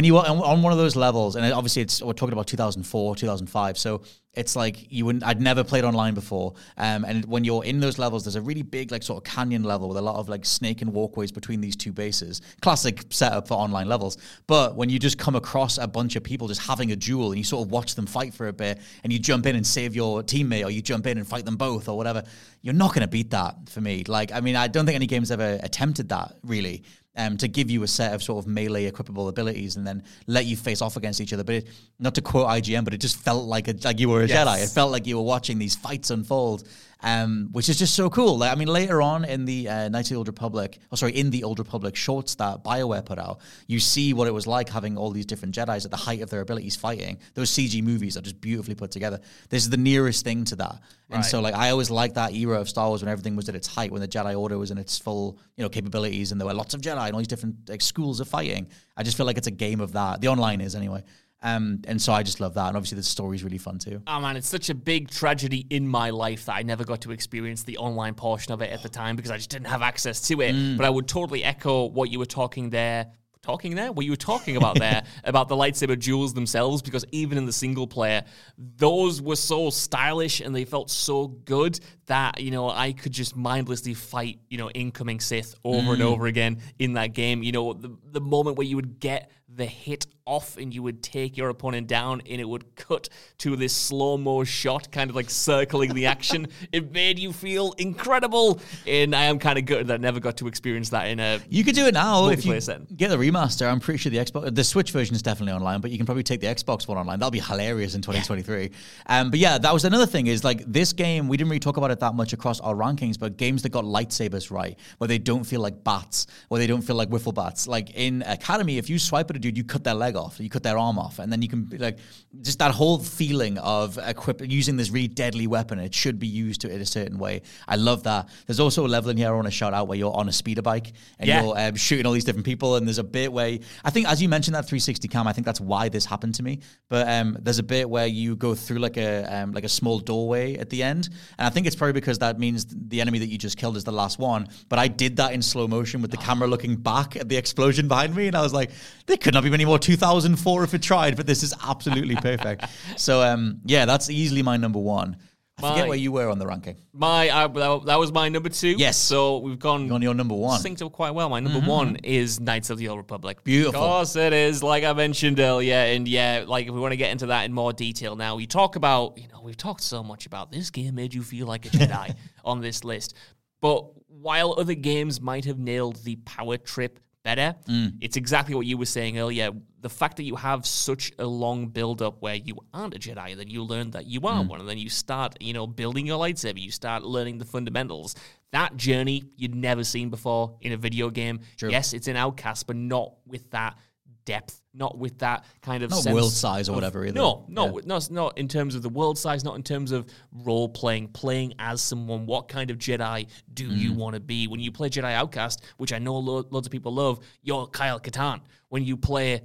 [0.00, 3.16] when you on, on one of those levels, and obviously it's we're talking about 2004,
[3.16, 4.00] 2005, so
[4.32, 5.22] it's like you wouldn't.
[5.22, 8.62] I'd never played online before, um, and when you're in those levels, there's a really
[8.62, 11.60] big like sort of canyon level with a lot of like snake and walkways between
[11.60, 12.40] these two bases.
[12.62, 14.16] Classic setup for online levels.
[14.46, 17.36] But when you just come across a bunch of people just having a duel, and
[17.36, 19.94] you sort of watch them fight for a bit, and you jump in and save
[19.94, 22.22] your teammate, or you jump in and fight them both, or whatever,
[22.62, 24.04] you're not going to beat that for me.
[24.08, 26.84] Like, I mean, I don't think any game's ever attempted that really
[27.16, 30.46] um, to give you a set of sort of melee equipable abilities and then let
[30.46, 31.44] you face off against each other.
[31.44, 34.22] But it, not to quote IGN, but it just felt like a, like you were
[34.22, 34.46] a Yes.
[34.46, 34.64] Jedi.
[34.64, 36.64] It felt like you were watching these fights unfold,
[37.02, 38.38] um, which is just so cool.
[38.38, 41.12] Like I mean, later on in the uh, Knights of the Old Republic, oh sorry,
[41.12, 44.68] in the Old Republic shorts that Bioware put out, you see what it was like
[44.68, 47.18] having all these different Jedi's at the height of their abilities fighting.
[47.34, 49.20] Those CG movies are just beautifully put together.
[49.48, 50.80] This is the nearest thing to that.
[51.12, 53.56] And so like I always liked that era of Star Wars when everything was at
[53.56, 56.46] its height, when the Jedi Order was in its full, you know, capabilities and there
[56.46, 58.68] were lots of Jedi and all these different like schools of fighting.
[58.96, 60.20] I just feel like it's a game of that.
[60.20, 61.02] The online is anyway.
[61.42, 62.68] Um, and so I just love that.
[62.68, 64.02] And obviously the story is really fun too.
[64.06, 67.12] Oh man, it's such a big tragedy in my life that I never got to
[67.12, 70.26] experience the online portion of it at the time because I just didn't have access
[70.28, 70.54] to it.
[70.54, 70.76] Mm.
[70.76, 73.12] But I would totally echo what you were talking there.
[73.42, 73.90] Talking there?
[73.90, 77.54] What you were talking about there about the lightsaber duels themselves, because even in the
[77.54, 78.22] single player,
[78.58, 83.34] those were so stylish and they felt so good that, you know, I could just
[83.34, 86.04] mindlessly fight, you know, incoming Sith over and mm.
[86.04, 87.42] over again in that game.
[87.42, 91.02] You know, the, the moment where you would get the hit off and you would
[91.02, 95.16] take your opponent down and it would cut to this slow mo shot, kind of
[95.16, 96.46] like circling the action.
[96.72, 98.60] it made you feel incredible.
[98.86, 101.40] And I am kind of good that I never got to experience that in a.
[101.48, 102.86] You could do it now if you setting.
[102.96, 103.70] get the remaster.
[103.70, 106.22] I'm pretty sure the Xbox, the Switch version is definitely online, but you can probably
[106.22, 107.18] take the Xbox one online.
[107.18, 108.70] That'll be hilarious in 2023.
[109.06, 110.28] Um, but yeah, that was another thing.
[110.28, 111.26] Is like this game.
[111.26, 113.84] We didn't really talk about it that much across our rankings, but games that got
[113.84, 117.66] lightsabers right, where they don't feel like bats, where they don't feel like wiffle bats.
[117.66, 120.48] Like in Academy, if you swipe at a dude, you cut their leg off, you
[120.50, 121.98] cut their arm off, and then you can be like
[122.42, 125.78] just that whole feeling of equip using this really deadly weapon.
[125.78, 127.42] It should be used to in a certain way.
[127.66, 128.28] I love that.
[128.46, 130.32] There's also a level in here I want to shout out where you're on a
[130.32, 131.42] speeder bike and Yeah.
[131.42, 132.76] you're um, shooting all these different people.
[132.76, 135.26] And there's a bit where I think, as you mentioned, that 360 cam.
[135.26, 136.60] I think that's why this happened to me.
[136.88, 139.98] But um, there's a bit where you go through like a um, like a small
[140.00, 143.28] doorway at the end, and I think it's probably because that means the enemy that
[143.28, 144.48] you just killed is the last one.
[144.68, 147.88] But I did that in slow motion with the camera looking back at the explosion
[147.88, 148.70] behind me, and I was like,
[149.06, 152.64] there could not be many more 2004 if it tried, but this is absolutely perfect.
[152.96, 155.16] so um, yeah, that's easily my number one.
[155.62, 156.76] I forget where you were on the ranking.
[156.92, 158.70] My uh, that was my number two.
[158.78, 158.96] Yes.
[158.96, 160.60] So we've gone You're on your number one.
[160.60, 161.28] synced up quite well.
[161.28, 163.44] My number one is Knights of the Old Republic.
[163.44, 163.80] Beautiful.
[163.80, 165.74] Of course it is, like I mentioned earlier.
[165.74, 168.46] And yeah, like if we want to get into that in more detail now, we
[168.46, 171.66] talk about, you know, we've talked so much about this game made you feel like
[171.66, 172.14] a Jedi
[172.44, 173.14] on this list.
[173.60, 177.54] But while other games might have nailed the power trip better.
[177.68, 177.98] Mm.
[178.00, 179.50] It's exactly what you were saying earlier.
[179.80, 183.36] The fact that you have such a long build up where you aren't a Jedi,
[183.36, 184.48] then you learn that you are mm.
[184.48, 188.14] one, and then you start, you know, building your lightsaber, you start learning the fundamentals.
[188.52, 191.40] That journey you'd never seen before in a video game.
[191.62, 193.78] Yes, it's an outcast, but not with that
[194.24, 197.14] depth, not with that kind of Not world size or of- whatever either.
[197.14, 197.82] No, no, Yeah.
[197.86, 201.54] not not in terms of the world size, not in terms of role playing, playing
[201.58, 202.26] as someone.
[202.26, 203.76] What kind of Jedi do Mm.
[203.78, 206.70] you want to be when you play Jedi Outcast, which I know lo- loads of
[206.70, 207.20] people love?
[207.42, 208.40] You're Kyle Katarn.
[208.68, 209.42] When you play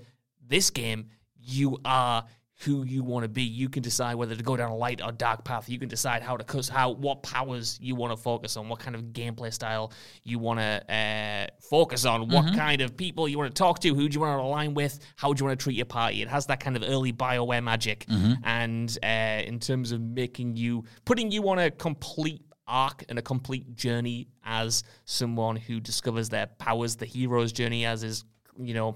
[0.47, 1.09] this game,
[1.39, 2.25] you are
[2.63, 3.43] who you want to be.
[3.43, 5.67] You can decide whether to go down a light or dark path.
[5.67, 8.79] You can decide how to cus- how what powers you want to focus on, what
[8.79, 9.91] kind of gameplay style
[10.23, 12.55] you want to uh, focus on, what Mm-hmm.
[12.55, 14.99] kind of people you want to talk to, who do you want to align with,
[15.17, 16.21] how do you want to treat your party.
[16.21, 18.33] It has that kind of early Bioware magic, Mm-hmm.
[18.45, 23.21] and uh, in terms of making you putting you on a complete arc and a
[23.21, 28.23] complete journey as someone who discovers their powers, the hero's journey as is
[28.57, 28.95] you know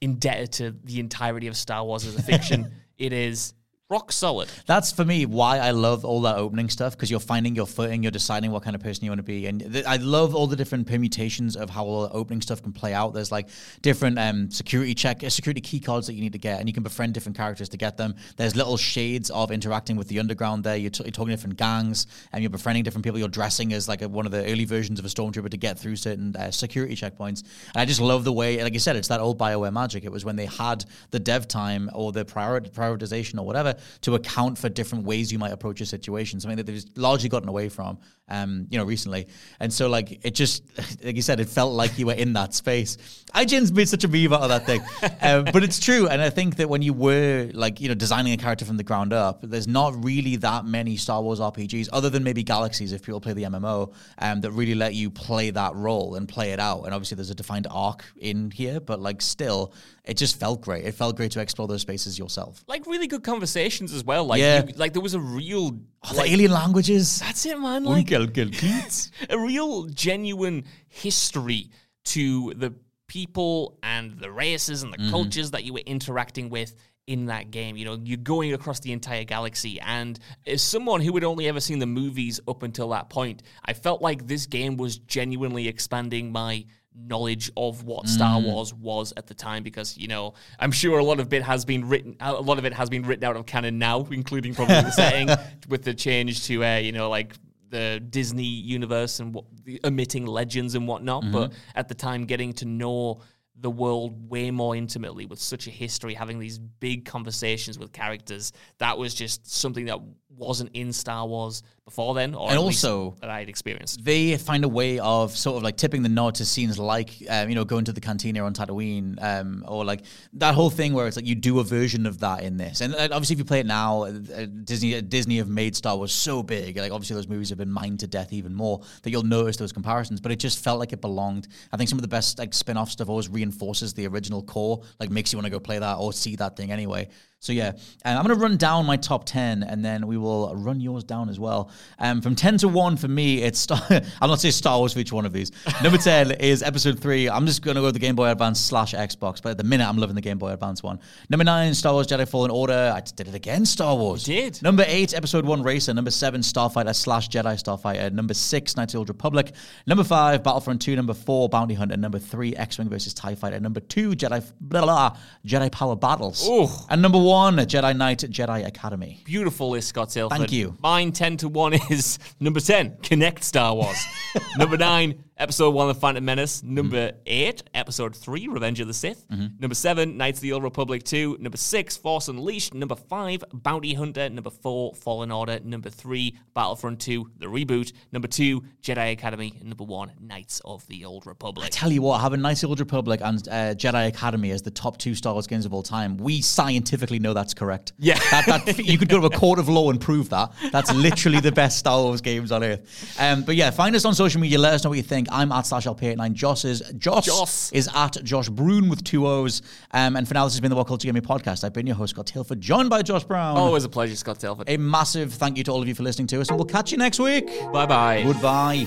[0.00, 2.72] indebted to the entirety of Star Wars as a fiction.
[3.02, 3.54] it is
[3.92, 4.48] rock solid.
[4.64, 8.02] That's for me why I love all that opening stuff because you're finding your footing,
[8.02, 10.46] you're deciding what kind of person you want to be, and th- I love all
[10.46, 13.12] the different permutations of how all the opening stuff can play out.
[13.12, 13.50] There's like
[13.82, 16.72] different um, security check, uh, security key cards that you need to get, and you
[16.72, 18.14] can befriend different characters to get them.
[18.38, 20.76] There's little shades of interacting with the underground there.
[20.76, 23.18] You're, t- you're talking to different gangs, and you're befriending different people.
[23.18, 25.78] You're dressing as like a, one of the early versions of a stormtrooper to get
[25.78, 27.42] through certain uh, security checkpoints.
[27.74, 30.04] And I just love the way, like you said, it's that old Bioware magic.
[30.04, 34.14] It was when they had the dev time or the priori- prioritization or whatever to
[34.14, 36.40] account for different ways you might approach a situation.
[36.40, 39.28] Something that they've largely gotten away from, um, you know, recently.
[39.60, 40.62] And so, like, it just,
[41.04, 43.24] like you said, it felt like you were in that space.
[43.34, 44.82] IGN's made such a meme out of that thing,
[45.22, 46.08] um, but it's true.
[46.08, 48.84] And I think that when you were like, you know, designing a character from the
[48.84, 53.02] ground up, there's not really that many Star Wars RPGs, other than maybe Galaxies, if
[53.02, 56.60] people play the MMO, um, that really let you play that role and play it
[56.60, 56.84] out.
[56.84, 59.72] And obviously, there's a defined arc in here, but like, still,
[60.04, 60.84] it just felt great.
[60.84, 62.64] It felt great to explore those spaces yourself.
[62.66, 63.22] Like really good
[63.62, 64.24] conversations as well.
[64.26, 64.64] Like Yeah.
[64.66, 67.20] you, like there was a real Oh, like, the alien languages.
[67.20, 67.84] That's it, man.
[67.84, 68.10] Like
[69.30, 71.70] a real genuine history
[72.04, 72.74] to the
[73.06, 76.74] people and the races and the cultures that you were interacting with
[77.06, 77.76] in that game.
[77.76, 79.80] You know, you're going across the entire galaxy.
[79.80, 83.72] And as someone who had only ever seen the movies up until that point, I
[83.74, 89.26] felt like this game was genuinely expanding my knowledge of what Star Wars was at
[89.26, 92.32] the time because you know I'm sure a lot of it has been written a
[92.32, 95.28] lot of it has been written out of canon now including probably the setting
[95.68, 97.34] with the change to uh, you know like
[97.72, 101.24] the Disney universe and what, the omitting legends and whatnot.
[101.32, 103.22] But at the time, getting to know
[103.62, 108.52] the world way more intimately with such a history, having these big conversations with characters,
[108.78, 111.62] that was just something that wasn't in Star Wars
[111.92, 114.02] before then, or And also- that I had experienced.
[114.02, 117.48] they find a way of sort of like tipping the nod to scenes like um,
[117.50, 120.00] you know going to the cantina on Tatooine um, or like
[120.34, 122.80] that whole thing where it's like you do a version of that in this.
[122.80, 125.94] And uh, obviously if you play it now uh, uh, Disney Disney have made Star
[125.96, 129.10] Wars so big like obviously those movies have been mined to death even more that
[129.10, 130.20] you'll notice those comparisons.
[130.20, 131.48] But it just felt like it belonged.
[131.72, 135.10] I think some of the best like spin-off stuff always reinforces the original core like
[135.10, 137.08] makes you want to go play that or see that thing anyway
[137.42, 137.72] so yeah,
[138.04, 141.28] and I'm gonna run down my top ten, and then we will run yours down
[141.28, 141.72] as well.
[141.98, 145.00] Um, from ten to one for me, it's Star- I'm not saying Star Wars for
[145.00, 145.50] each one of these.
[145.82, 147.28] Number ten is Episode Three.
[147.28, 149.88] I'm just gonna go with the Game Boy Advance slash Xbox, but at the minute
[149.88, 151.00] I'm loving the Game Boy Advance one.
[151.30, 152.92] Number nine, Star Wars Jedi Fallen Order.
[152.94, 154.28] I did it again, Star Wars.
[154.28, 154.62] You did.
[154.62, 155.92] Number eight, Episode One Racer.
[155.92, 158.12] Number seven, Starfighter slash Jedi Starfighter.
[158.12, 159.52] Number six, Knights of the Old Republic.
[159.88, 160.94] Number five, Battlefront Two.
[160.94, 161.96] Number four, Bounty Hunter.
[161.96, 163.58] Number three, X-wing versus Tie Fighter.
[163.58, 166.48] Number two, Jedi blah, blah, blah, Jedi Power Battles.
[166.48, 166.68] Ooh.
[166.88, 169.22] And number one, Jedi Knight Jedi Academy.
[169.24, 170.36] Beautiful list, Scott Tailford.
[170.36, 170.76] Thank you.
[170.82, 173.96] Mine 10 to 1 is number 10, Kinect Star Wars.
[174.58, 176.62] number 9, Episode 1, of The Phantom Menace.
[176.62, 179.24] Number 8, Episode 3, Revenge of the Sith.
[179.58, 181.38] Number 7, Knights of the Old Republic 2.
[181.40, 182.74] Number 6, Force Unleashed.
[182.74, 184.28] Number 5, Bounty Hunter.
[184.28, 185.58] Number 4, Fallen Order.
[185.64, 187.92] Number 3, Battlefront 2, The Reboot.
[188.12, 189.54] Number 2, Jedi Academy.
[189.58, 191.66] And number 1, Knights of the Old Republic.
[191.66, 194.62] I tell you what, having Knights of the Old Republic and uh, Jedi Academy as
[194.62, 197.94] the top two Star Wars games of all time, we scientifically know that's correct.
[197.98, 198.18] Yeah.
[198.30, 200.52] that, that you could go to a court of law and prove that.
[200.70, 203.16] That's literally the best Star Wars games on earth.
[203.18, 204.58] Um, but yeah, find us on social media.
[204.58, 205.21] Let us know what you think.
[205.30, 206.32] I'm at slash LP89.
[206.32, 207.72] Joss is Joss, Joss.
[207.72, 209.62] is at Josh Broon with two O's.
[209.92, 211.64] Um, and for now, this has been the WhatCulture Gaming Podcast.
[211.64, 213.56] I've been your host, Scott Tailford, joined by Josh Brown.
[213.56, 214.64] Always a pleasure, Scott Tailford.
[214.68, 216.92] a massive thank you to all of you for listening to us, and we'll catch
[216.92, 217.46] you next week.
[217.72, 218.22] Bye bye.
[218.24, 218.86] Goodbye.